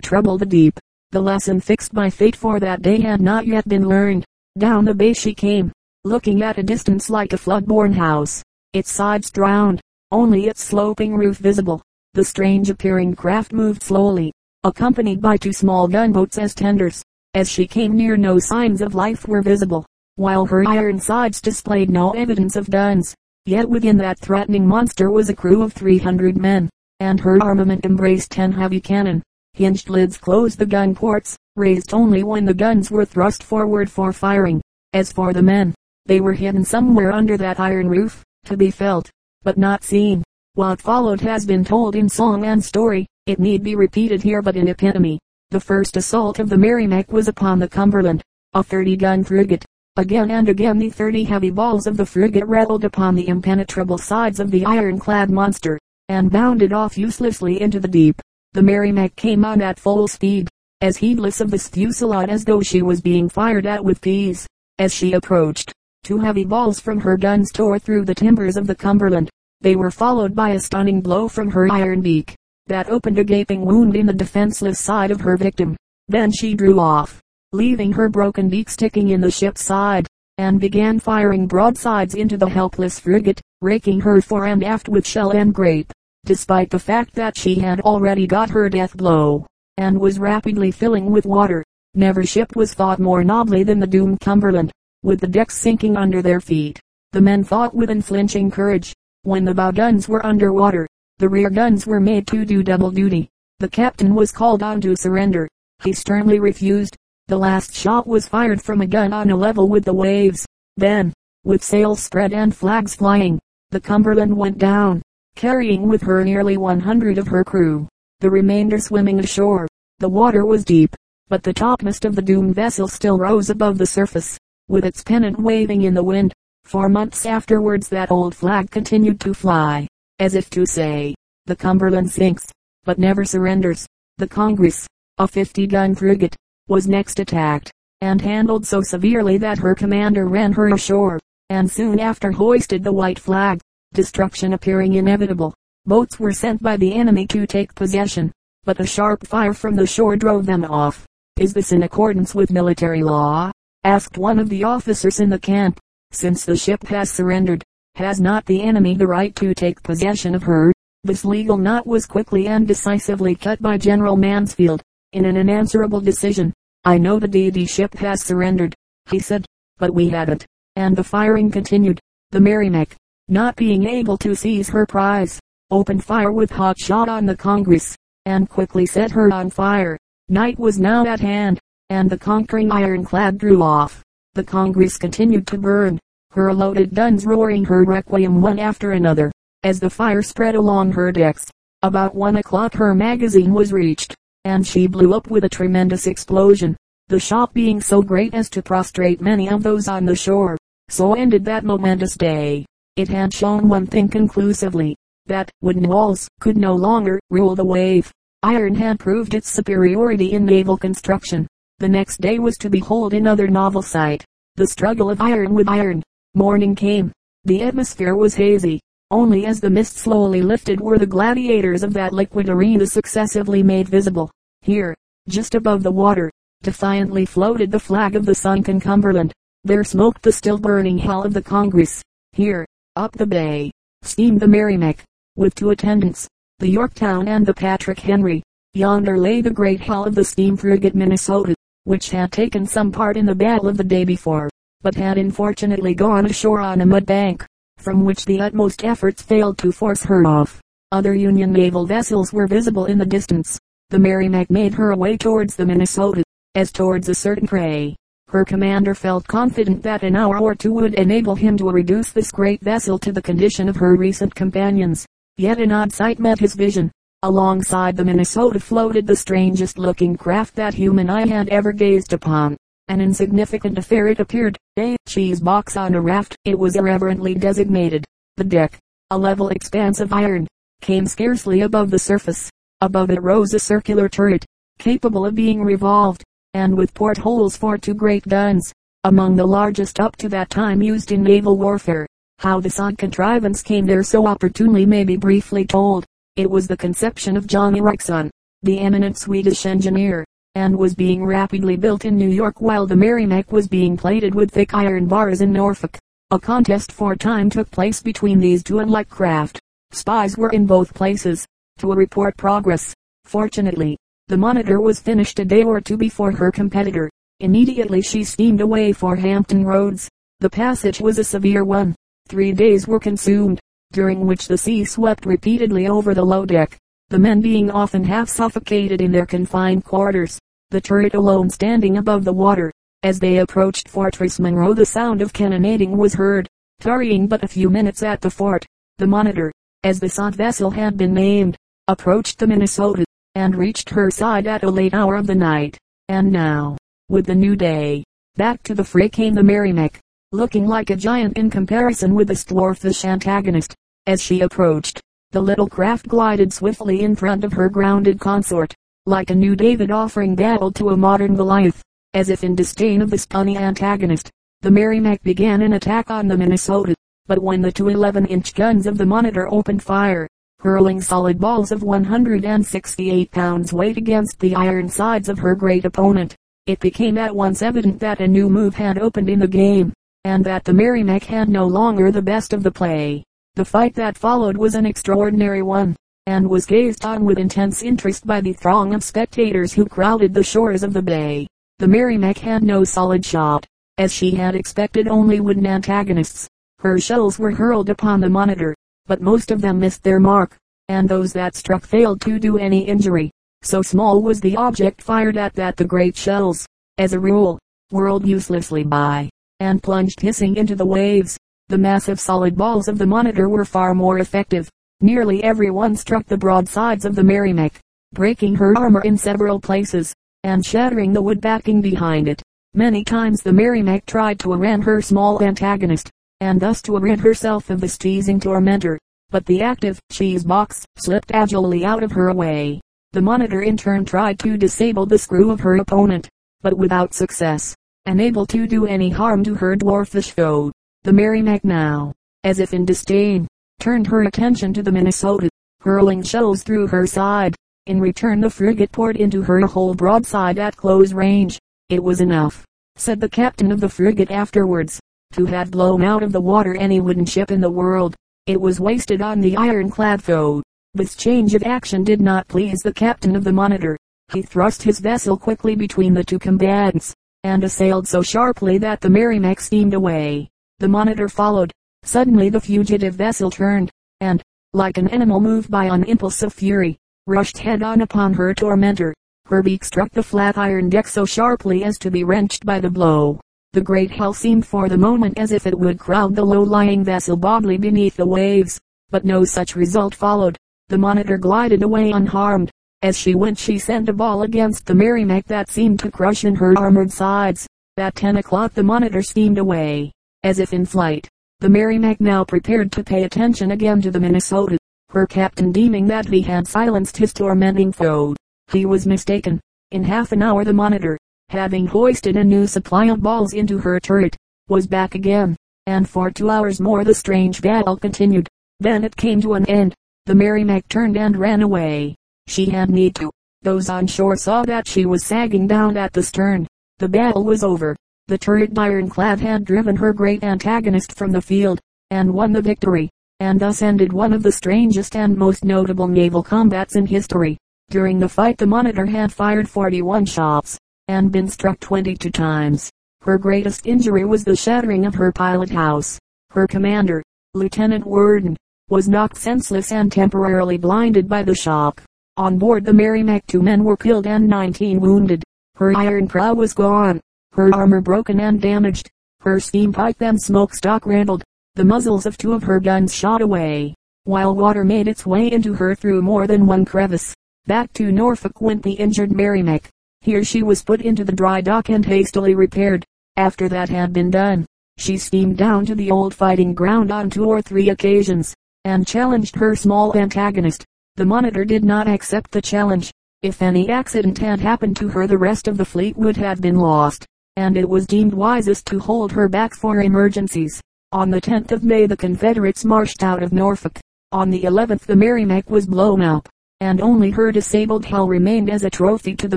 trouble 0.00 0.36
the 0.36 0.44
deep. 0.44 0.78
The 1.12 1.20
lesson 1.20 1.60
fixed 1.60 1.94
by 1.94 2.10
fate 2.10 2.36
for 2.36 2.60
that 2.60 2.82
day 2.82 3.00
had 3.00 3.20
not 3.20 3.46
yet 3.46 3.66
been 3.68 3.88
learned. 3.88 4.24
Down 4.58 4.84
the 4.84 4.94
bay 4.94 5.12
she 5.14 5.34
came, 5.34 5.72
looking 6.04 6.42
at 6.42 6.58
a 6.58 6.62
distance 6.62 7.08
like 7.08 7.32
a 7.32 7.38
flood-born 7.38 7.92
house, 7.92 8.42
its 8.72 8.90
sides 8.90 9.30
drowned, 9.30 9.80
only 10.10 10.46
its 10.46 10.62
sloping 10.62 11.14
roof 11.14 11.38
visible. 11.38 11.80
The 12.14 12.22
strange 12.24 12.70
appearing 12.70 13.16
craft 13.16 13.52
moved 13.52 13.82
slowly, 13.82 14.32
accompanied 14.62 15.20
by 15.20 15.36
two 15.36 15.52
small 15.52 15.88
gunboats 15.88 16.38
as 16.38 16.54
tenders. 16.54 17.02
As 17.34 17.50
she 17.50 17.66
came 17.66 17.96
near 17.96 18.16
no 18.16 18.38
signs 18.38 18.80
of 18.80 18.94
life 18.94 19.26
were 19.26 19.42
visible, 19.42 19.84
while 20.14 20.46
her 20.46 20.64
iron 20.64 21.00
sides 21.00 21.40
displayed 21.40 21.90
no 21.90 22.12
evidence 22.12 22.54
of 22.54 22.70
guns. 22.70 23.16
Yet 23.46 23.68
within 23.68 23.96
that 23.96 24.20
threatening 24.20 24.64
monster 24.64 25.10
was 25.10 25.28
a 25.28 25.34
crew 25.34 25.62
of 25.62 25.72
300 25.72 26.36
men, 26.36 26.70
and 27.00 27.18
her 27.18 27.42
armament 27.42 27.84
embraced 27.84 28.30
10 28.30 28.52
heavy 28.52 28.80
cannon. 28.80 29.20
Hinged 29.54 29.90
lids 29.90 30.16
closed 30.16 30.60
the 30.60 30.66
gun 30.66 30.94
ports, 30.94 31.36
raised 31.56 31.92
only 31.92 32.22
when 32.22 32.44
the 32.44 32.54
guns 32.54 32.92
were 32.92 33.04
thrust 33.04 33.42
forward 33.42 33.90
for 33.90 34.12
firing. 34.12 34.62
As 34.92 35.10
for 35.10 35.32
the 35.32 35.42
men, 35.42 35.74
they 36.06 36.20
were 36.20 36.34
hidden 36.34 36.64
somewhere 36.64 37.10
under 37.10 37.36
that 37.38 37.58
iron 37.58 37.88
roof, 37.88 38.22
to 38.44 38.56
be 38.56 38.70
felt, 38.70 39.10
but 39.42 39.58
not 39.58 39.82
seen. 39.82 40.22
What 40.54 40.80
followed 40.80 41.20
has 41.20 41.44
been 41.44 41.64
told 41.64 41.96
in 41.96 42.08
song 42.08 42.44
and 42.44 42.62
story, 42.62 43.06
it 43.26 43.40
need 43.40 43.62
be 43.62 43.74
repeated 43.74 44.22
here 44.22 44.40
but 44.40 44.56
in 44.56 44.68
epitome. 44.68 45.18
The 45.50 45.58
first 45.60 45.96
assault 45.96 46.38
of 46.38 46.48
the 46.48 46.56
Merrimac 46.56 47.10
was 47.12 47.26
upon 47.28 47.58
the 47.58 47.68
Cumberland, 47.68 48.22
a 48.52 48.62
30-gun 48.62 49.24
frigate, 49.24 49.64
Again 49.96 50.32
and 50.32 50.48
again 50.48 50.78
the 50.78 50.90
thirty 50.90 51.22
heavy 51.22 51.50
balls 51.50 51.86
of 51.86 51.96
the 51.96 52.04
frigate 52.04 52.46
rattled 52.48 52.84
upon 52.84 53.14
the 53.14 53.28
impenetrable 53.28 53.96
sides 53.96 54.40
of 54.40 54.50
the 54.50 54.64
ironclad 54.64 55.30
monster, 55.30 55.78
and 56.08 56.32
bounded 56.32 56.72
off 56.72 56.98
uselessly 56.98 57.60
into 57.60 57.78
the 57.78 57.86
deep. 57.86 58.20
The 58.54 58.62
Merrimac 58.62 59.14
came 59.14 59.44
on 59.44 59.60
at 59.60 59.78
full 59.78 60.08
speed, 60.08 60.48
as 60.80 60.96
heedless 60.96 61.40
of 61.40 61.52
this 61.52 61.68
fusillade 61.68 62.28
as 62.28 62.44
though 62.44 62.60
she 62.60 62.82
was 62.82 63.00
being 63.00 63.28
fired 63.28 63.66
at 63.66 63.84
with 63.84 64.00
peas. 64.00 64.48
As 64.80 64.92
she 64.92 65.12
approached, 65.12 65.72
two 66.02 66.18
heavy 66.18 66.44
balls 66.44 66.80
from 66.80 66.98
her 67.00 67.16
guns 67.16 67.52
tore 67.52 67.78
through 67.78 68.04
the 68.04 68.16
timbers 68.16 68.56
of 68.56 68.66
the 68.66 68.74
Cumberland. 68.74 69.30
They 69.64 69.76
were 69.76 69.90
followed 69.90 70.34
by 70.34 70.50
a 70.50 70.60
stunning 70.60 71.00
blow 71.00 71.26
from 71.26 71.50
her 71.52 71.72
iron 71.72 72.02
beak, 72.02 72.36
that 72.66 72.90
opened 72.90 73.18
a 73.18 73.24
gaping 73.24 73.64
wound 73.64 73.96
in 73.96 74.04
the 74.04 74.12
defenseless 74.12 74.78
side 74.78 75.10
of 75.10 75.22
her 75.22 75.38
victim. 75.38 75.74
Then 76.06 76.30
she 76.30 76.52
drew 76.52 76.78
off, 76.78 77.22
leaving 77.50 77.90
her 77.94 78.10
broken 78.10 78.50
beak 78.50 78.68
sticking 78.68 79.08
in 79.08 79.22
the 79.22 79.30
ship's 79.30 79.64
side, 79.64 80.06
and 80.36 80.60
began 80.60 80.98
firing 80.98 81.46
broadsides 81.46 82.14
into 82.14 82.36
the 82.36 82.50
helpless 82.50 83.00
frigate, 83.00 83.40
raking 83.62 84.02
her 84.02 84.20
fore 84.20 84.44
and 84.44 84.62
aft 84.62 84.90
with 84.90 85.06
shell 85.06 85.30
and 85.30 85.54
grape, 85.54 85.90
despite 86.26 86.68
the 86.68 86.78
fact 86.78 87.14
that 87.14 87.38
she 87.38 87.54
had 87.54 87.80
already 87.80 88.26
got 88.26 88.50
her 88.50 88.68
death 88.68 88.94
blow, 88.94 89.46
and 89.78 89.98
was 89.98 90.18
rapidly 90.18 90.72
filling 90.72 91.10
with 91.10 91.24
water. 91.24 91.64
Never 91.94 92.22
ship 92.26 92.54
was 92.54 92.74
fought 92.74 92.98
more 92.98 93.24
nobly 93.24 93.62
than 93.62 93.80
the 93.80 93.86
doomed 93.86 94.20
Cumberland, 94.20 94.72
with 95.02 95.20
the 95.20 95.26
decks 95.26 95.56
sinking 95.56 95.96
under 95.96 96.20
their 96.20 96.42
feet. 96.42 96.78
The 97.12 97.22
men 97.22 97.44
fought 97.44 97.74
with 97.74 97.88
unflinching 97.88 98.50
courage. 98.50 98.92
When 99.24 99.46
the 99.46 99.54
bow 99.54 99.70
guns 99.70 100.06
were 100.06 100.24
under 100.26 100.52
water, 100.52 100.86
the 101.16 101.30
rear 101.30 101.48
guns 101.48 101.86
were 101.86 101.98
made 101.98 102.26
to 102.26 102.44
do 102.44 102.62
double 102.62 102.90
duty. 102.90 103.30
The 103.58 103.70
captain 103.70 104.14
was 104.14 104.30
called 104.30 104.62
on 104.62 104.82
to 104.82 104.94
surrender. 104.96 105.48
He 105.82 105.94
sternly 105.94 106.40
refused, 106.40 106.94
the 107.26 107.38
last 107.38 107.74
shot 107.74 108.06
was 108.06 108.28
fired 108.28 108.60
from 108.60 108.82
a 108.82 108.86
gun 108.86 109.14
on 109.14 109.30
a 109.30 109.36
level 109.36 109.66
with 109.66 109.86
the 109.86 109.94
waves. 109.94 110.44
Then, 110.76 111.14
with 111.42 111.64
sails 111.64 112.02
spread 112.02 112.34
and 112.34 112.54
flags 112.54 112.96
flying, 112.96 113.40
the 113.70 113.80
Cumberland 113.80 114.36
went 114.36 114.58
down, 114.58 115.00
carrying 115.36 115.88
with 115.88 116.02
her 116.02 116.22
nearly 116.22 116.58
100 116.58 117.16
of 117.16 117.28
her 117.28 117.44
crew, 117.44 117.88
the 118.20 118.28
remainder 118.28 118.78
swimming 118.78 119.20
ashore. 119.20 119.66
The 120.00 120.08
water 120.10 120.44
was 120.44 120.66
deep, 120.66 120.94
but 121.28 121.42
the 121.42 121.54
topmast 121.54 122.04
of 122.04 122.14
the 122.14 122.20
doomed 122.20 122.54
vessel 122.54 122.88
still 122.88 123.16
rose 123.16 123.48
above 123.48 123.78
the 123.78 123.86
surface, 123.86 124.38
with 124.68 124.84
its 124.84 125.02
pennant 125.02 125.40
waving 125.40 125.80
in 125.80 125.94
the 125.94 126.04
wind. 126.04 126.34
For 126.64 126.88
months 126.88 127.26
afterwards 127.26 127.88
that 127.90 128.10
old 128.10 128.34
flag 128.34 128.70
continued 128.70 129.20
to 129.20 129.34
fly, 129.34 129.86
as 130.18 130.34
if 130.34 130.48
to 130.50 130.66
say, 130.66 131.14
the 131.46 131.56
Cumberland 131.56 132.10
sinks, 132.10 132.50
but 132.84 132.98
never 132.98 133.24
surrenders. 133.24 133.86
The 134.18 134.28
Congress, 134.28 134.86
a 135.18 135.26
50-gun 135.26 135.94
frigate, 135.94 136.36
was 136.68 136.86
next 136.86 137.18
attacked, 137.18 137.70
and 138.00 138.20
handled 138.20 138.66
so 138.66 138.80
severely 138.80 139.38
that 139.38 139.58
her 139.58 139.74
commander 139.74 140.26
ran 140.26 140.52
her 140.52 140.68
ashore, 140.68 141.20
and 141.50 141.70
soon 141.70 142.00
after 142.00 142.32
hoisted 142.32 142.82
the 142.82 142.92
white 142.92 143.18
flag, 143.18 143.60
destruction 143.92 144.54
appearing 144.54 144.94
inevitable. 144.94 145.54
Boats 145.84 146.18
were 146.18 146.32
sent 146.32 146.62
by 146.62 146.76
the 146.76 146.94
enemy 146.94 147.26
to 147.26 147.46
take 147.46 147.74
possession, 147.74 148.32
but 148.64 148.80
a 148.80 148.86
sharp 148.86 149.26
fire 149.26 149.52
from 149.52 149.76
the 149.76 149.86
shore 149.86 150.16
drove 150.16 150.46
them 150.46 150.64
off. 150.64 151.06
Is 151.38 151.52
this 151.52 151.72
in 151.72 151.82
accordance 151.82 152.34
with 152.34 152.50
military 152.50 153.02
law? 153.02 153.52
asked 153.84 154.16
one 154.16 154.38
of 154.38 154.48
the 154.48 154.64
officers 154.64 155.20
in 155.20 155.28
the 155.28 155.38
camp. 155.38 155.78
Since 156.14 156.44
the 156.44 156.56
ship 156.56 156.86
has 156.86 157.10
surrendered, 157.10 157.64
has 157.96 158.20
not 158.20 158.46
the 158.46 158.62
enemy 158.62 158.94
the 158.94 159.06
right 159.06 159.34
to 159.34 159.52
take 159.52 159.82
possession 159.82 160.36
of 160.36 160.44
her? 160.44 160.72
This 161.02 161.24
legal 161.24 161.58
knot 161.58 161.88
was 161.88 162.06
quickly 162.06 162.46
and 162.46 162.68
decisively 162.68 163.34
cut 163.34 163.60
by 163.60 163.78
General 163.78 164.16
Mansfield 164.16 164.80
in 165.12 165.24
an 165.24 165.36
unanswerable 165.36 166.00
decision. 166.00 166.52
I 166.84 166.98
know 166.98 167.18
the 167.18 167.26
DD 167.26 167.68
ship 167.68 167.94
has 167.94 168.22
surrendered, 168.22 168.76
he 169.10 169.18
said, 169.18 169.44
but 169.78 169.92
we 169.92 170.08
hadn't. 170.08 170.46
And 170.76 170.94
the 170.94 171.02
firing 171.02 171.50
continued. 171.50 171.98
The 172.30 172.40
Merrimac, 172.40 172.94
not 173.26 173.56
being 173.56 173.84
able 173.84 174.16
to 174.18 174.36
seize 174.36 174.68
her 174.68 174.86
prize, 174.86 175.40
opened 175.72 176.04
fire 176.04 176.30
with 176.30 176.52
hot 176.52 176.78
shot 176.78 177.08
on 177.08 177.26
the 177.26 177.36
Congress, 177.36 177.96
and 178.24 178.48
quickly 178.48 178.86
set 178.86 179.10
her 179.10 179.32
on 179.32 179.50
fire. 179.50 179.98
Night 180.28 180.60
was 180.60 180.78
now 180.78 181.04
at 181.06 181.18
hand, 181.18 181.58
and 181.90 182.08
the 182.08 182.18
conquering 182.18 182.70
ironclad 182.70 183.36
drew 183.36 183.62
off. 183.64 184.00
The 184.34 184.44
Congress 184.44 184.98
continued 184.98 185.46
to 185.48 185.58
burn, 185.58 186.00
her 186.34 186.52
loaded 186.52 186.94
guns 186.94 187.24
roaring 187.24 187.64
her 187.64 187.84
requiem 187.84 188.40
one 188.42 188.58
after 188.58 188.92
another, 188.92 189.30
as 189.62 189.78
the 189.78 189.88
fire 189.88 190.20
spread 190.20 190.56
along 190.56 190.90
her 190.92 191.12
decks. 191.12 191.48
About 191.82 192.14
one 192.14 192.36
o'clock 192.36 192.74
her 192.74 192.94
magazine 192.94 193.54
was 193.54 193.72
reached, 193.72 194.14
and 194.44 194.66
she 194.66 194.86
blew 194.88 195.14
up 195.14 195.30
with 195.30 195.44
a 195.44 195.48
tremendous 195.48 196.06
explosion, 196.08 196.76
the 197.08 197.20
shock 197.20 197.52
being 197.52 197.80
so 197.80 198.02
great 198.02 198.34
as 198.34 198.50
to 198.50 198.62
prostrate 198.62 199.20
many 199.20 199.48
of 199.48 199.62
those 199.62 199.86
on 199.86 200.04
the 200.04 200.16
shore. 200.16 200.56
So 200.88 201.14
ended 201.14 201.44
that 201.44 201.64
momentous 201.64 202.16
day. 202.16 202.66
It 202.96 203.08
had 203.08 203.32
shown 203.32 203.68
one 203.68 203.86
thing 203.86 204.08
conclusively, 204.08 204.96
that 205.26 205.50
wooden 205.62 205.88
walls 205.88 206.28
could 206.40 206.56
no 206.56 206.74
longer 206.74 207.20
rule 207.30 207.54
the 207.54 207.64
wave. 207.64 208.10
Iron 208.42 208.74
had 208.74 208.98
proved 208.98 209.34
its 209.34 209.50
superiority 209.50 210.32
in 210.32 210.44
naval 210.44 210.76
construction. 210.76 211.46
The 211.78 211.88
next 211.88 212.20
day 212.20 212.38
was 212.38 212.56
to 212.58 212.70
behold 212.70 213.14
another 213.14 213.48
novel 213.48 213.82
sight, 213.82 214.24
the 214.56 214.66
struggle 214.66 215.10
of 215.10 215.20
iron 215.20 215.54
with 215.54 215.68
iron. 215.68 216.02
Morning 216.36 216.74
came. 216.74 217.12
The 217.44 217.62
atmosphere 217.62 218.16
was 218.16 218.34
hazy. 218.34 218.80
Only 219.12 219.46
as 219.46 219.60
the 219.60 219.70
mist 219.70 219.98
slowly 219.98 220.42
lifted 220.42 220.80
were 220.80 220.98
the 220.98 221.06
gladiators 221.06 221.84
of 221.84 221.92
that 221.92 222.12
liquid 222.12 222.48
arena 222.48 222.86
successively 222.86 223.62
made 223.62 223.88
visible. 223.88 224.32
Here, 224.62 224.96
just 225.28 225.54
above 225.54 225.84
the 225.84 225.92
water, 225.92 226.32
defiantly 226.64 227.24
floated 227.24 227.70
the 227.70 227.78
flag 227.78 228.16
of 228.16 228.26
the 228.26 228.34
sunken 228.34 228.80
Cumberland. 228.80 229.32
There 229.62 229.84
smoked 229.84 230.22
the 230.22 230.32
still 230.32 230.58
burning 230.58 230.98
hull 230.98 231.22
of 231.22 231.34
the 231.34 231.42
Congress. 231.42 232.02
Here, 232.32 232.66
up 232.96 233.12
the 233.12 233.26
bay, 233.26 233.70
steamed 234.02 234.40
the 234.40 234.48
Merrimac, 234.48 235.04
with 235.36 235.54
two 235.54 235.70
attendants, 235.70 236.26
the 236.58 236.68
Yorktown 236.68 237.28
and 237.28 237.46
the 237.46 237.54
Patrick 237.54 238.00
Henry. 238.00 238.42
Yonder 238.72 239.16
lay 239.18 239.40
the 239.40 239.50
great 239.50 239.82
hull 239.82 240.04
of 240.04 240.16
the 240.16 240.24
steam 240.24 240.56
frigate 240.56 240.96
Minnesota, 240.96 241.54
which 241.84 242.10
had 242.10 242.32
taken 242.32 242.66
some 242.66 242.90
part 242.90 243.16
in 243.16 243.24
the 243.24 243.36
battle 243.36 243.68
of 243.68 243.76
the 243.76 243.84
day 243.84 244.04
before, 244.04 244.50
but 244.84 244.94
had 244.94 245.18
unfortunately 245.18 245.94
gone 245.94 246.26
ashore 246.26 246.60
on 246.60 246.80
a 246.80 246.86
mud 246.86 247.04
bank 247.04 247.44
from 247.84 248.04
which 248.04 248.24
the 248.24 248.40
utmost 248.40 248.82
efforts 248.82 249.20
failed 249.20 249.58
to 249.58 249.70
force 249.70 250.02
her 250.04 250.26
off. 250.26 250.58
Other 250.92 251.14
Union 251.14 251.52
naval 251.52 251.84
vessels 251.86 252.32
were 252.32 252.46
visible 252.46 252.86
in 252.86 252.96
the 252.96 253.04
distance. 253.04 253.58
The 253.90 253.98
Merrimac 253.98 254.50
made 254.50 254.72
her 254.72 254.96
way 254.96 255.18
towards 255.18 255.54
the 255.54 255.66
Minnesota, 255.66 256.22
as 256.54 256.72
towards 256.72 257.10
a 257.10 257.14
certain 257.14 257.46
prey. 257.46 257.94
Her 258.28 258.42
commander 258.42 258.94
felt 258.94 259.26
confident 259.26 259.82
that 259.82 260.02
an 260.02 260.16
hour 260.16 260.38
or 260.38 260.54
two 260.54 260.72
would 260.72 260.94
enable 260.94 261.34
him 261.34 261.58
to 261.58 261.68
reduce 261.68 262.10
this 262.10 262.32
great 262.32 262.62
vessel 262.62 262.98
to 263.00 263.12
the 263.12 263.20
condition 263.20 263.68
of 263.68 263.76
her 263.76 263.96
recent 263.96 264.34
companions. 264.34 265.04
Yet 265.36 265.60
an 265.60 265.72
odd 265.72 265.92
sight 265.92 266.18
met 266.18 266.38
his 266.38 266.54
vision. 266.54 266.90
Alongside 267.22 267.96
the 267.96 268.04
Minnesota 268.04 268.60
floated 268.60 269.06
the 269.06 269.16
strangest 269.16 269.78
looking 269.78 270.16
craft 270.16 270.54
that 270.56 270.74
human 270.74 271.10
eye 271.10 271.26
had 271.26 271.48
ever 271.50 271.72
gazed 271.72 272.12
upon. 272.12 272.56
An 272.88 273.00
insignificant 273.00 273.78
affair 273.78 274.08
it 274.08 274.20
appeared, 274.20 274.58
a 274.78 274.96
cheese 275.08 275.40
box 275.40 275.74
on 275.74 275.94
a 275.94 276.00
raft. 276.00 276.36
It 276.44 276.58
was 276.58 276.76
irreverently 276.76 277.34
designated. 277.34 278.04
The 278.36 278.44
deck, 278.44 278.78
a 279.10 279.16
level 279.16 279.48
expanse 279.48 280.00
of 280.00 280.12
iron, 280.12 280.46
came 280.82 281.06
scarcely 281.06 281.62
above 281.62 281.90
the 281.90 281.98
surface. 281.98 282.50
Above 282.82 283.10
it 283.10 283.22
rose 283.22 283.54
a 283.54 283.58
circular 283.58 284.10
turret, 284.10 284.44
capable 284.78 285.24
of 285.24 285.34
being 285.34 285.62
revolved, 285.62 286.22
and 286.52 286.76
with 286.76 286.92
portholes 286.92 287.56
for 287.56 287.78
two 287.78 287.94
great 287.94 288.28
guns, 288.28 288.70
among 289.04 289.34
the 289.34 289.46
largest 289.46 289.98
up 289.98 290.14
to 290.16 290.28
that 290.28 290.50
time 290.50 290.82
used 290.82 291.10
in 291.10 291.22
naval 291.22 291.56
warfare. 291.56 292.06
How 292.40 292.60
this 292.60 292.78
odd 292.78 292.98
contrivance 292.98 293.62
came 293.62 293.86
there 293.86 294.02
so 294.02 294.26
opportunely 294.26 294.84
may 294.84 295.04
be 295.04 295.16
briefly 295.16 295.64
told. 295.64 296.04
It 296.36 296.50
was 296.50 296.66
the 296.66 296.76
conception 296.76 297.38
of 297.38 297.46
John 297.46 297.74
Ericsson, 297.76 298.30
the 298.62 298.80
eminent 298.80 299.16
Swedish 299.16 299.64
engineer, 299.64 300.26
and 300.54 300.78
was 300.78 300.94
being 300.94 301.24
rapidly 301.24 301.76
built 301.76 302.04
in 302.04 302.16
New 302.16 302.28
York 302.28 302.60
while 302.60 302.86
the 302.86 302.94
Merrimac 302.96 303.50
was 303.50 303.66
being 303.66 303.96
plated 303.96 304.34
with 304.34 304.50
thick 304.50 304.72
iron 304.72 305.06
bars 305.06 305.40
in 305.40 305.52
Norfolk. 305.52 305.98
A 306.30 306.38
contest 306.38 306.92
for 306.92 307.16
time 307.16 307.50
took 307.50 307.70
place 307.70 308.02
between 308.02 308.38
these 308.38 308.62
two 308.62 308.78
unlike 308.78 309.08
craft. 309.08 309.60
Spies 309.90 310.36
were 310.36 310.50
in 310.50 310.66
both 310.66 310.94
places, 310.94 311.46
to 311.78 311.92
report 311.92 312.36
progress. 312.36 312.94
Fortunately, 313.24 313.96
the 314.28 314.36
Monitor 314.36 314.80
was 314.80 315.00
finished 315.00 315.38
a 315.38 315.44
day 315.44 315.64
or 315.64 315.80
two 315.80 315.96
before 315.96 316.32
her 316.32 316.50
competitor. 316.50 317.10
Immediately 317.40 318.02
she 318.02 318.22
steamed 318.24 318.60
away 318.60 318.92
for 318.92 319.16
Hampton 319.16 319.64
Roads. 319.64 320.08
The 320.40 320.50
passage 320.50 321.00
was 321.00 321.18
a 321.18 321.24
severe 321.24 321.64
one. 321.64 321.94
Three 322.28 322.52
days 322.52 322.86
were 322.86 323.00
consumed, 323.00 323.60
during 323.92 324.26
which 324.26 324.48
the 324.48 324.58
sea 324.58 324.84
swept 324.84 325.26
repeatedly 325.26 325.88
over 325.88 326.14
the 326.14 326.24
low 326.24 326.46
deck, 326.46 326.78
the 327.10 327.18
men 327.18 327.40
being 327.40 327.70
often 327.70 328.02
half 328.02 328.28
suffocated 328.28 329.00
in 329.00 329.12
their 329.12 329.26
confined 329.26 329.84
quarters, 329.84 330.38
the 330.74 330.80
turret 330.80 331.14
alone 331.14 331.48
standing 331.48 331.98
above 331.98 332.24
the 332.24 332.32
water. 332.32 332.68
As 333.04 333.20
they 333.20 333.38
approached 333.38 333.88
Fortress 333.88 334.40
Monroe 334.40 334.74
the 334.74 334.84
sound 334.84 335.22
of 335.22 335.32
cannonading 335.32 335.96
was 335.96 336.14
heard, 336.14 336.48
tarrying 336.80 337.28
but 337.28 337.44
a 337.44 337.46
few 337.46 337.70
minutes 337.70 338.02
at 338.02 338.20
the 338.20 338.28
fort. 338.28 338.66
The 338.98 339.06
Monitor, 339.06 339.52
as 339.84 340.00
the 340.00 340.08
sought 340.08 340.34
vessel 340.34 340.72
had 340.72 340.96
been 340.96 341.14
named, 341.14 341.56
approached 341.86 342.40
the 342.40 342.48
Minnesota, 342.48 343.04
and 343.36 343.54
reached 343.54 343.88
her 343.90 344.10
side 344.10 344.48
at 344.48 344.64
a 344.64 344.68
late 344.68 344.94
hour 344.94 345.14
of 345.14 345.28
the 345.28 345.34
night. 345.36 345.78
And 346.08 346.32
now, 346.32 346.76
with 347.08 347.26
the 347.26 347.36
new 347.36 347.54
day, 347.54 348.02
back 348.34 348.64
to 348.64 348.74
the 348.74 348.82
fray 348.82 349.08
came 349.08 349.34
the 349.34 349.44
Merrimac, 349.44 350.00
looking 350.32 350.66
like 350.66 350.90
a 350.90 350.96
giant 350.96 351.38
in 351.38 351.50
comparison 351.50 352.16
with 352.16 352.26
the 352.26 352.34
dwarfish 352.34 353.04
antagonist. 353.04 353.76
As 354.08 354.20
she 354.20 354.40
approached, 354.40 355.00
the 355.30 355.40
little 355.40 355.68
craft 355.68 356.08
glided 356.08 356.52
swiftly 356.52 357.02
in 357.02 357.14
front 357.14 357.44
of 357.44 357.52
her 357.52 357.68
grounded 357.68 358.18
consort, 358.18 358.74
like 359.06 359.28
a 359.28 359.34
new 359.34 359.54
David 359.54 359.90
offering 359.90 360.34
battle 360.34 360.72
to 360.72 360.88
a 360.88 360.96
modern 360.96 361.34
Goliath. 361.34 361.82
As 362.14 362.30
if 362.30 362.42
in 362.42 362.54
disdain 362.54 363.02
of 363.02 363.10
this 363.10 363.26
puny 363.26 363.58
antagonist, 363.58 364.30
the 364.62 364.70
Merrimac 364.70 365.22
began 365.22 365.60
an 365.60 365.74
attack 365.74 366.10
on 366.10 366.26
the 366.26 366.38
Minnesota. 366.38 366.94
But 367.26 367.38
when 367.38 367.60
the 367.60 367.70
two 367.70 367.84
11-inch 367.84 368.54
guns 368.54 368.86
of 368.86 368.96
the 368.96 369.04
Monitor 369.04 369.46
opened 369.52 369.82
fire, 369.82 370.26
hurling 370.60 371.02
solid 371.02 371.38
balls 371.38 371.70
of 371.70 371.82
168 371.82 373.30
pounds 373.30 373.74
weight 373.74 373.98
against 373.98 374.40
the 374.40 374.54
iron 374.54 374.88
sides 374.88 375.28
of 375.28 375.38
her 375.38 375.54
great 375.54 375.84
opponent, 375.84 376.34
it 376.66 376.80
became 376.80 377.18
at 377.18 377.36
once 377.36 377.60
evident 377.60 378.00
that 378.00 378.20
a 378.20 378.26
new 378.26 378.48
move 378.48 378.74
had 378.74 378.96
opened 378.96 379.28
in 379.28 379.38
the 379.38 379.46
game 379.46 379.92
and 380.24 380.42
that 380.44 380.64
the 380.64 380.72
Merrimac 380.72 381.24
had 381.24 381.50
no 381.50 381.66
longer 381.66 382.10
the 382.10 382.22
best 382.22 382.54
of 382.54 382.62
the 382.62 382.70
play. 382.70 383.22
The 383.54 383.66
fight 383.66 383.94
that 383.96 384.16
followed 384.16 384.56
was 384.56 384.74
an 384.74 384.86
extraordinary 384.86 385.60
one, 385.60 385.94
and 386.26 386.48
was 386.48 386.66
gazed 386.66 387.04
on 387.04 387.24
with 387.24 387.38
intense 387.38 387.82
interest 387.82 388.26
by 388.26 388.40
the 388.40 388.52
throng 388.52 388.94
of 388.94 389.04
spectators 389.04 389.72
who 389.72 389.84
crowded 389.84 390.32
the 390.32 390.42
shores 390.42 390.82
of 390.82 390.92
the 390.92 391.02
bay. 391.02 391.46
The 391.78 391.88
Merrimac 391.88 392.38
had 392.38 392.62
no 392.62 392.84
solid 392.84 393.24
shot, 393.24 393.66
as 393.98 394.12
she 394.12 394.30
had 394.30 394.54
expected 394.54 395.06
only 395.06 395.40
wooden 395.40 395.66
antagonists. 395.66 396.48
Her 396.78 396.98
shells 396.98 397.38
were 397.38 397.50
hurled 397.50 397.90
upon 397.90 398.20
the 398.20 398.30
monitor, 398.30 398.74
but 399.06 399.20
most 399.20 399.50
of 399.50 399.60
them 399.60 399.78
missed 399.80 400.02
their 400.02 400.20
mark, 400.20 400.56
and 400.88 401.08
those 401.08 401.32
that 401.34 401.56
struck 401.56 401.84
failed 401.84 402.20
to 402.22 402.38
do 402.38 402.58
any 402.58 402.86
injury. 402.86 403.30
So 403.62 403.82
small 403.82 404.22
was 404.22 404.40
the 404.40 404.56
object 404.56 405.02
fired 405.02 405.36
at 405.36 405.54
that 405.54 405.76
the 405.76 405.84
great 405.84 406.16
shells, 406.16 406.66
as 406.98 407.12
a 407.12 407.20
rule, 407.20 407.58
whirled 407.90 408.26
uselessly 408.26 408.84
by 408.84 409.30
and 409.60 409.82
plunged 409.82 410.20
hissing 410.20 410.56
into 410.56 410.74
the 410.74 410.86
waves. 410.86 411.38
The 411.68 411.78
massive 411.78 412.20
solid 412.20 412.56
balls 412.56 412.88
of 412.88 412.98
the 412.98 413.06
Monitor 413.06 413.48
were 413.48 413.64
far 413.64 413.94
more 413.94 414.18
effective. 414.18 414.68
Nearly 415.04 415.44
every 415.44 415.70
one 415.70 415.96
struck 415.96 416.24
the 416.24 416.38
broadsides 416.38 417.04
of 417.04 417.14
the 417.14 417.22
Merrimac, 417.22 417.78
breaking 418.14 418.54
her 418.54 418.74
armor 418.74 419.02
in 419.02 419.18
several 419.18 419.60
places, 419.60 420.14
and 420.44 420.64
shattering 420.64 421.12
the 421.12 421.20
wood 421.20 421.42
backing 421.42 421.82
behind 421.82 422.26
it. 422.26 422.42
Many 422.72 423.04
times 423.04 423.42
the 423.42 423.52
Merrimac 423.52 424.06
tried 424.06 424.38
to 424.38 424.54
ram 424.54 424.80
her 424.80 425.02
small 425.02 425.42
antagonist, 425.42 426.10
and 426.40 426.58
thus 426.58 426.80
to 426.80 426.96
rid 426.96 427.20
herself 427.20 427.68
of 427.68 427.82
this 427.82 427.98
teasing 427.98 428.40
tormentor. 428.40 428.98
But 429.28 429.44
the 429.44 429.60
active 429.60 430.00
cheese 430.10 430.42
box 430.42 430.86
slipped 430.96 431.32
agilely 431.32 431.84
out 431.84 432.02
of 432.02 432.12
her 432.12 432.32
way. 432.32 432.80
The 433.12 433.20
Monitor 433.20 433.60
in 433.60 433.76
turn 433.76 434.06
tried 434.06 434.38
to 434.38 434.56
disable 434.56 435.04
the 435.04 435.18
screw 435.18 435.50
of 435.50 435.60
her 435.60 435.76
opponent, 435.76 436.30
but 436.62 436.78
without 436.78 437.12
success 437.12 437.76
unable 438.06 438.46
to 438.46 438.66
do 438.66 438.86
any 438.86 439.10
harm 439.10 439.44
to 439.44 439.54
her 439.54 439.76
dwarfish 439.76 440.30
foe. 440.30 440.72
The 441.02 441.12
Merrimac 441.12 441.62
now, 441.62 442.14
as 442.42 442.58
if 442.58 442.72
in 442.72 442.86
disdain, 442.86 443.46
turned 443.84 444.06
her 444.06 444.22
attention 444.22 444.72
to 444.72 444.82
the 444.82 444.90
Minnesota, 444.90 445.46
hurling 445.82 446.22
shells 446.22 446.62
through 446.62 446.86
her 446.86 447.06
side. 447.06 447.54
In 447.84 448.00
return 448.00 448.40
the 448.40 448.48
frigate 448.48 448.90
poured 448.90 449.18
into 449.18 449.42
her 449.42 449.58
a 449.58 449.66
whole 449.66 449.92
broadside 449.92 450.58
at 450.58 450.74
close 450.74 451.12
range. 451.12 451.58
It 451.90 452.02
was 452.02 452.22
enough, 452.22 452.64
said 452.96 453.20
the 453.20 453.28
captain 453.28 453.70
of 453.70 453.80
the 453.80 453.88
frigate 453.90 454.30
afterwards, 454.30 454.98
to 455.34 455.44
have 455.44 455.70
blown 455.70 456.02
out 456.02 456.22
of 456.22 456.32
the 456.32 456.40
water 456.40 456.74
any 456.74 456.98
wooden 457.02 457.26
ship 457.26 457.50
in 457.50 457.60
the 457.60 457.68
world. 457.68 458.14
It 458.46 458.58
was 458.58 458.80
wasted 458.80 459.20
on 459.20 459.42
the 459.42 459.54
ironclad 459.54 460.22
foe. 460.22 460.62
This 460.94 461.14
change 461.14 461.54
of 461.54 461.62
action 461.62 462.04
did 462.04 462.22
not 462.22 462.48
please 462.48 462.80
the 462.80 462.94
captain 462.94 463.36
of 463.36 463.44
the 463.44 463.52
Monitor. 463.52 463.98
He 464.32 464.40
thrust 464.40 464.82
his 464.82 464.98
vessel 464.98 465.36
quickly 465.36 465.76
between 465.76 466.14
the 466.14 466.24
two 466.24 466.38
combatants, 466.38 467.12
and 467.42 467.62
assailed 467.62 468.08
so 468.08 468.22
sharply 468.22 468.78
that 468.78 469.02
the 469.02 469.10
Merrimac 469.10 469.60
steamed 469.60 469.92
away. 469.92 470.48
The 470.78 470.88
Monitor 470.88 471.28
followed. 471.28 471.70
Suddenly 472.04 472.50
the 472.50 472.60
fugitive 472.60 473.14
vessel 473.14 473.50
turned, 473.50 473.90
and, 474.20 474.42
like 474.74 474.98
an 474.98 475.08
animal 475.08 475.40
moved 475.40 475.70
by 475.70 475.86
an 475.86 476.04
impulse 476.04 476.42
of 476.42 476.52
fury, 476.52 476.98
rushed 477.26 477.58
head 477.58 477.82
on 477.82 478.02
upon 478.02 478.34
her 478.34 478.52
tormentor. 478.54 479.14
Her 479.46 479.62
beak 479.62 479.84
struck 479.84 480.10
the 480.12 480.22
flat 480.22 480.56
iron 480.58 480.90
deck 480.90 481.08
so 481.08 481.24
sharply 481.24 481.82
as 481.82 481.98
to 481.98 482.10
be 482.10 482.22
wrenched 482.22 482.64
by 482.64 482.78
the 482.80 482.90
blow. 482.90 483.40
The 483.72 483.80
great 483.80 484.10
hull 484.10 484.34
seemed 484.34 484.66
for 484.66 484.88
the 484.88 484.98
moment 484.98 485.38
as 485.38 485.50
if 485.50 485.66
it 485.66 485.78
would 485.78 485.98
crowd 485.98 486.34
the 486.34 486.44
low-lying 486.44 487.04
vessel 487.04 487.36
bodily 487.36 487.78
beneath 487.78 488.16
the 488.16 488.26
waves, 488.26 488.80
but 489.10 489.24
no 489.24 489.44
such 489.44 489.74
result 489.74 490.14
followed. 490.14 490.56
The 490.88 490.98
Monitor 490.98 491.38
glided 491.38 491.82
away 491.82 492.10
unharmed, 492.10 492.70
as 493.02 493.18
she 493.18 493.34
went 493.34 493.58
she 493.58 493.78
sent 493.78 494.08
a 494.08 494.12
ball 494.12 494.42
against 494.42 494.86
the 494.86 494.94
Merrimac 494.94 495.46
that 495.46 495.70
seemed 495.70 496.00
to 496.00 496.10
crush 496.10 496.44
in 496.44 496.54
her 496.54 496.78
armored 496.78 497.12
sides. 497.12 497.66
At 497.96 498.14
10 498.14 498.36
o'clock 498.36 498.74
the 498.74 498.82
monitor 498.82 499.22
steamed 499.22 499.58
away, 499.58 500.12
as 500.42 500.58
if 500.58 500.72
in 500.72 500.84
flight. 500.84 501.28
The 501.60 501.68
Merrimac 501.68 502.20
now 502.20 502.44
prepared 502.44 502.92
to 502.92 503.04
pay 503.04 503.22
attention 503.22 503.70
again 503.70 504.02
to 504.02 504.10
the 504.10 504.20
Minnesota, 504.20 504.76
her 505.10 505.26
captain 505.26 505.72
deeming 505.72 506.06
that 506.08 506.26
he 506.26 506.42
had 506.42 506.66
silenced 506.66 507.16
his 507.16 507.32
tormenting 507.32 507.92
foe. 507.92 508.34
He 508.72 508.84
was 508.84 509.06
mistaken. 509.06 509.60
In 509.90 510.02
half 510.02 510.32
an 510.32 510.42
hour 510.42 510.64
the 510.64 510.72
monitor, 510.72 511.18
having 511.50 511.86
hoisted 511.86 512.36
a 512.36 512.44
new 512.44 512.66
supply 512.66 513.06
of 513.06 513.22
balls 513.22 513.52
into 513.52 513.78
her 513.78 514.00
turret, 514.00 514.36
was 514.68 514.86
back 514.86 515.14
again, 515.14 515.56
and 515.86 516.08
for 516.08 516.30
two 516.30 516.50
hours 516.50 516.80
more 516.80 517.04
the 517.04 517.14
strange 517.14 517.62
battle 517.62 517.96
continued. 517.96 518.48
Then 518.80 519.04
it 519.04 519.16
came 519.16 519.40
to 519.42 519.54
an 519.54 519.66
end. 519.66 519.94
The 520.26 520.34
Merrimac 520.34 520.88
turned 520.88 521.16
and 521.16 521.36
ran 521.36 521.62
away. 521.62 522.16
She 522.48 522.66
had 522.66 522.90
need 522.90 523.14
to. 523.16 523.30
Those 523.62 523.88
on 523.88 524.06
shore 524.06 524.36
saw 524.36 524.62
that 524.64 524.88
she 524.88 525.06
was 525.06 525.24
sagging 525.24 525.66
down 525.66 525.96
at 525.96 526.12
the 526.12 526.22
stern. 526.22 526.66
The 526.98 527.08
battle 527.08 527.44
was 527.44 527.62
over. 527.62 527.96
The 528.26 528.38
turret 528.38 528.78
ironclad 528.78 529.40
had 529.40 529.66
driven 529.66 529.96
her 529.96 530.14
great 530.14 530.42
antagonist 530.42 531.14
from 531.14 531.30
the 531.30 531.42
field, 531.42 531.78
and 532.10 532.32
won 532.32 532.52
the 532.52 532.62
victory, 532.62 533.10
and 533.38 533.60
thus 533.60 533.82
ended 533.82 534.14
one 534.14 534.32
of 534.32 534.42
the 534.42 534.50
strangest 534.50 535.14
and 535.14 535.36
most 535.36 535.62
notable 535.62 536.08
naval 536.08 536.42
combats 536.42 536.96
in 536.96 537.04
history. 537.04 537.58
During 537.90 538.18
the 538.18 538.28
fight 538.30 538.56
the 538.56 538.66
Monitor 538.66 539.04
had 539.04 539.30
fired 539.30 539.68
41 539.68 540.24
shots, 540.24 540.78
and 541.06 541.30
been 541.30 541.48
struck 541.48 541.78
22 541.80 542.30
times. 542.30 542.90
Her 543.20 543.36
greatest 543.36 543.86
injury 543.86 544.24
was 544.24 544.42
the 544.42 544.56
shattering 544.56 545.04
of 545.04 545.14
her 545.16 545.30
pilot 545.30 545.68
house. 545.68 546.18
Her 546.48 546.66
commander, 546.66 547.22
Lieutenant 547.52 548.06
Worden, 548.06 548.56
was 548.88 549.06
knocked 549.06 549.36
senseless 549.36 549.92
and 549.92 550.10
temporarily 550.10 550.78
blinded 550.78 551.28
by 551.28 551.42
the 551.42 551.54
shock. 551.54 552.02
On 552.38 552.56
board 552.56 552.86
the 552.86 552.94
Merrimac 552.94 553.46
two 553.46 553.60
men 553.60 553.84
were 553.84 553.98
killed 553.98 554.26
and 554.26 554.48
19 554.48 554.98
wounded. 554.98 555.42
Her 555.74 555.94
iron 555.94 556.26
prow 556.26 556.54
was 556.54 556.72
gone, 556.72 557.20
her 557.54 557.74
armor 557.74 558.00
broken 558.00 558.40
and 558.40 558.60
damaged, 558.60 559.10
her 559.40 559.60
steam 559.60 559.92
pipe 559.92 560.20
and 560.20 560.40
smokestack 560.40 561.06
riddled. 561.06 561.44
The 561.76 561.84
muzzles 561.84 562.26
of 562.26 562.36
two 562.36 562.52
of 562.52 562.62
her 562.64 562.80
guns 562.80 563.14
shot 563.14 563.40
away, 563.40 563.94
while 564.24 564.54
water 564.54 564.84
made 564.84 565.08
its 565.08 565.24
way 565.26 565.50
into 565.50 565.74
her 565.74 565.94
through 565.94 566.22
more 566.22 566.46
than 566.46 566.66
one 566.66 566.84
crevice. 566.84 567.34
Back 567.66 567.92
to 567.94 568.12
Norfolk 568.12 568.60
went 568.60 568.82
the 568.82 568.92
injured 568.92 569.32
Merrimac. 569.32 569.88
Here 570.20 570.42
she 570.42 570.62
was 570.62 570.82
put 570.82 571.00
into 571.00 571.24
the 571.24 571.32
dry 571.32 571.60
dock 571.60 571.90
and 571.90 572.04
hastily 572.04 572.54
repaired. 572.54 573.04
After 573.36 573.68
that 573.68 573.88
had 573.88 574.12
been 574.12 574.30
done, 574.30 574.66
she 574.96 575.16
steamed 575.16 575.56
down 575.56 575.86
to 575.86 575.94
the 575.94 576.10
old 576.10 576.34
fighting 576.34 576.74
ground 576.74 577.10
on 577.10 577.30
two 577.30 577.44
or 577.44 577.60
three 577.60 577.90
occasions, 577.90 578.54
and 578.84 579.06
challenged 579.06 579.56
her 579.56 579.76
small 579.76 580.16
antagonist. 580.16 580.84
The 581.16 581.24
Monitor 581.24 581.64
did 581.64 581.84
not 581.84 582.08
accept 582.08 582.50
the 582.50 582.62
challenge. 582.62 583.12
If 583.42 583.62
any 583.62 583.88
accident 583.90 584.38
had 584.38 584.60
happened 584.60 584.96
to 584.96 585.08
her 585.08 585.26
the 585.26 585.38
rest 585.38 585.68
of 585.68 585.76
the 585.76 585.84
fleet 585.84 586.16
would 586.16 586.36
have 586.36 586.60
been 586.60 586.76
lost, 586.76 587.26
and 587.56 587.76
it 587.76 587.88
was 587.88 588.06
deemed 588.06 588.34
wisest 588.34 588.86
to 588.86 588.98
hold 588.98 589.30
her 589.32 589.48
back 589.48 589.74
for 589.74 590.00
emergencies. 590.00 590.80
On 591.12 591.30
the 591.30 591.40
10th 591.40 591.70
of 591.70 591.84
May 591.84 592.06
the 592.06 592.16
Confederates 592.16 592.84
marched 592.84 593.22
out 593.22 593.42
of 593.42 593.52
Norfolk. 593.52 594.00
On 594.32 594.50
the 594.50 594.62
11th 594.62 595.02
the 595.02 595.14
Merrimac 595.14 595.70
was 595.70 595.86
blown 595.86 596.20
up, 596.20 596.48
and 596.80 597.00
only 597.00 597.30
her 597.30 597.52
disabled 597.52 598.04
hull 598.04 598.26
remained 598.26 598.68
as 598.68 598.82
a 598.82 598.90
trophy 598.90 599.36
to 599.36 599.46
the 599.46 599.56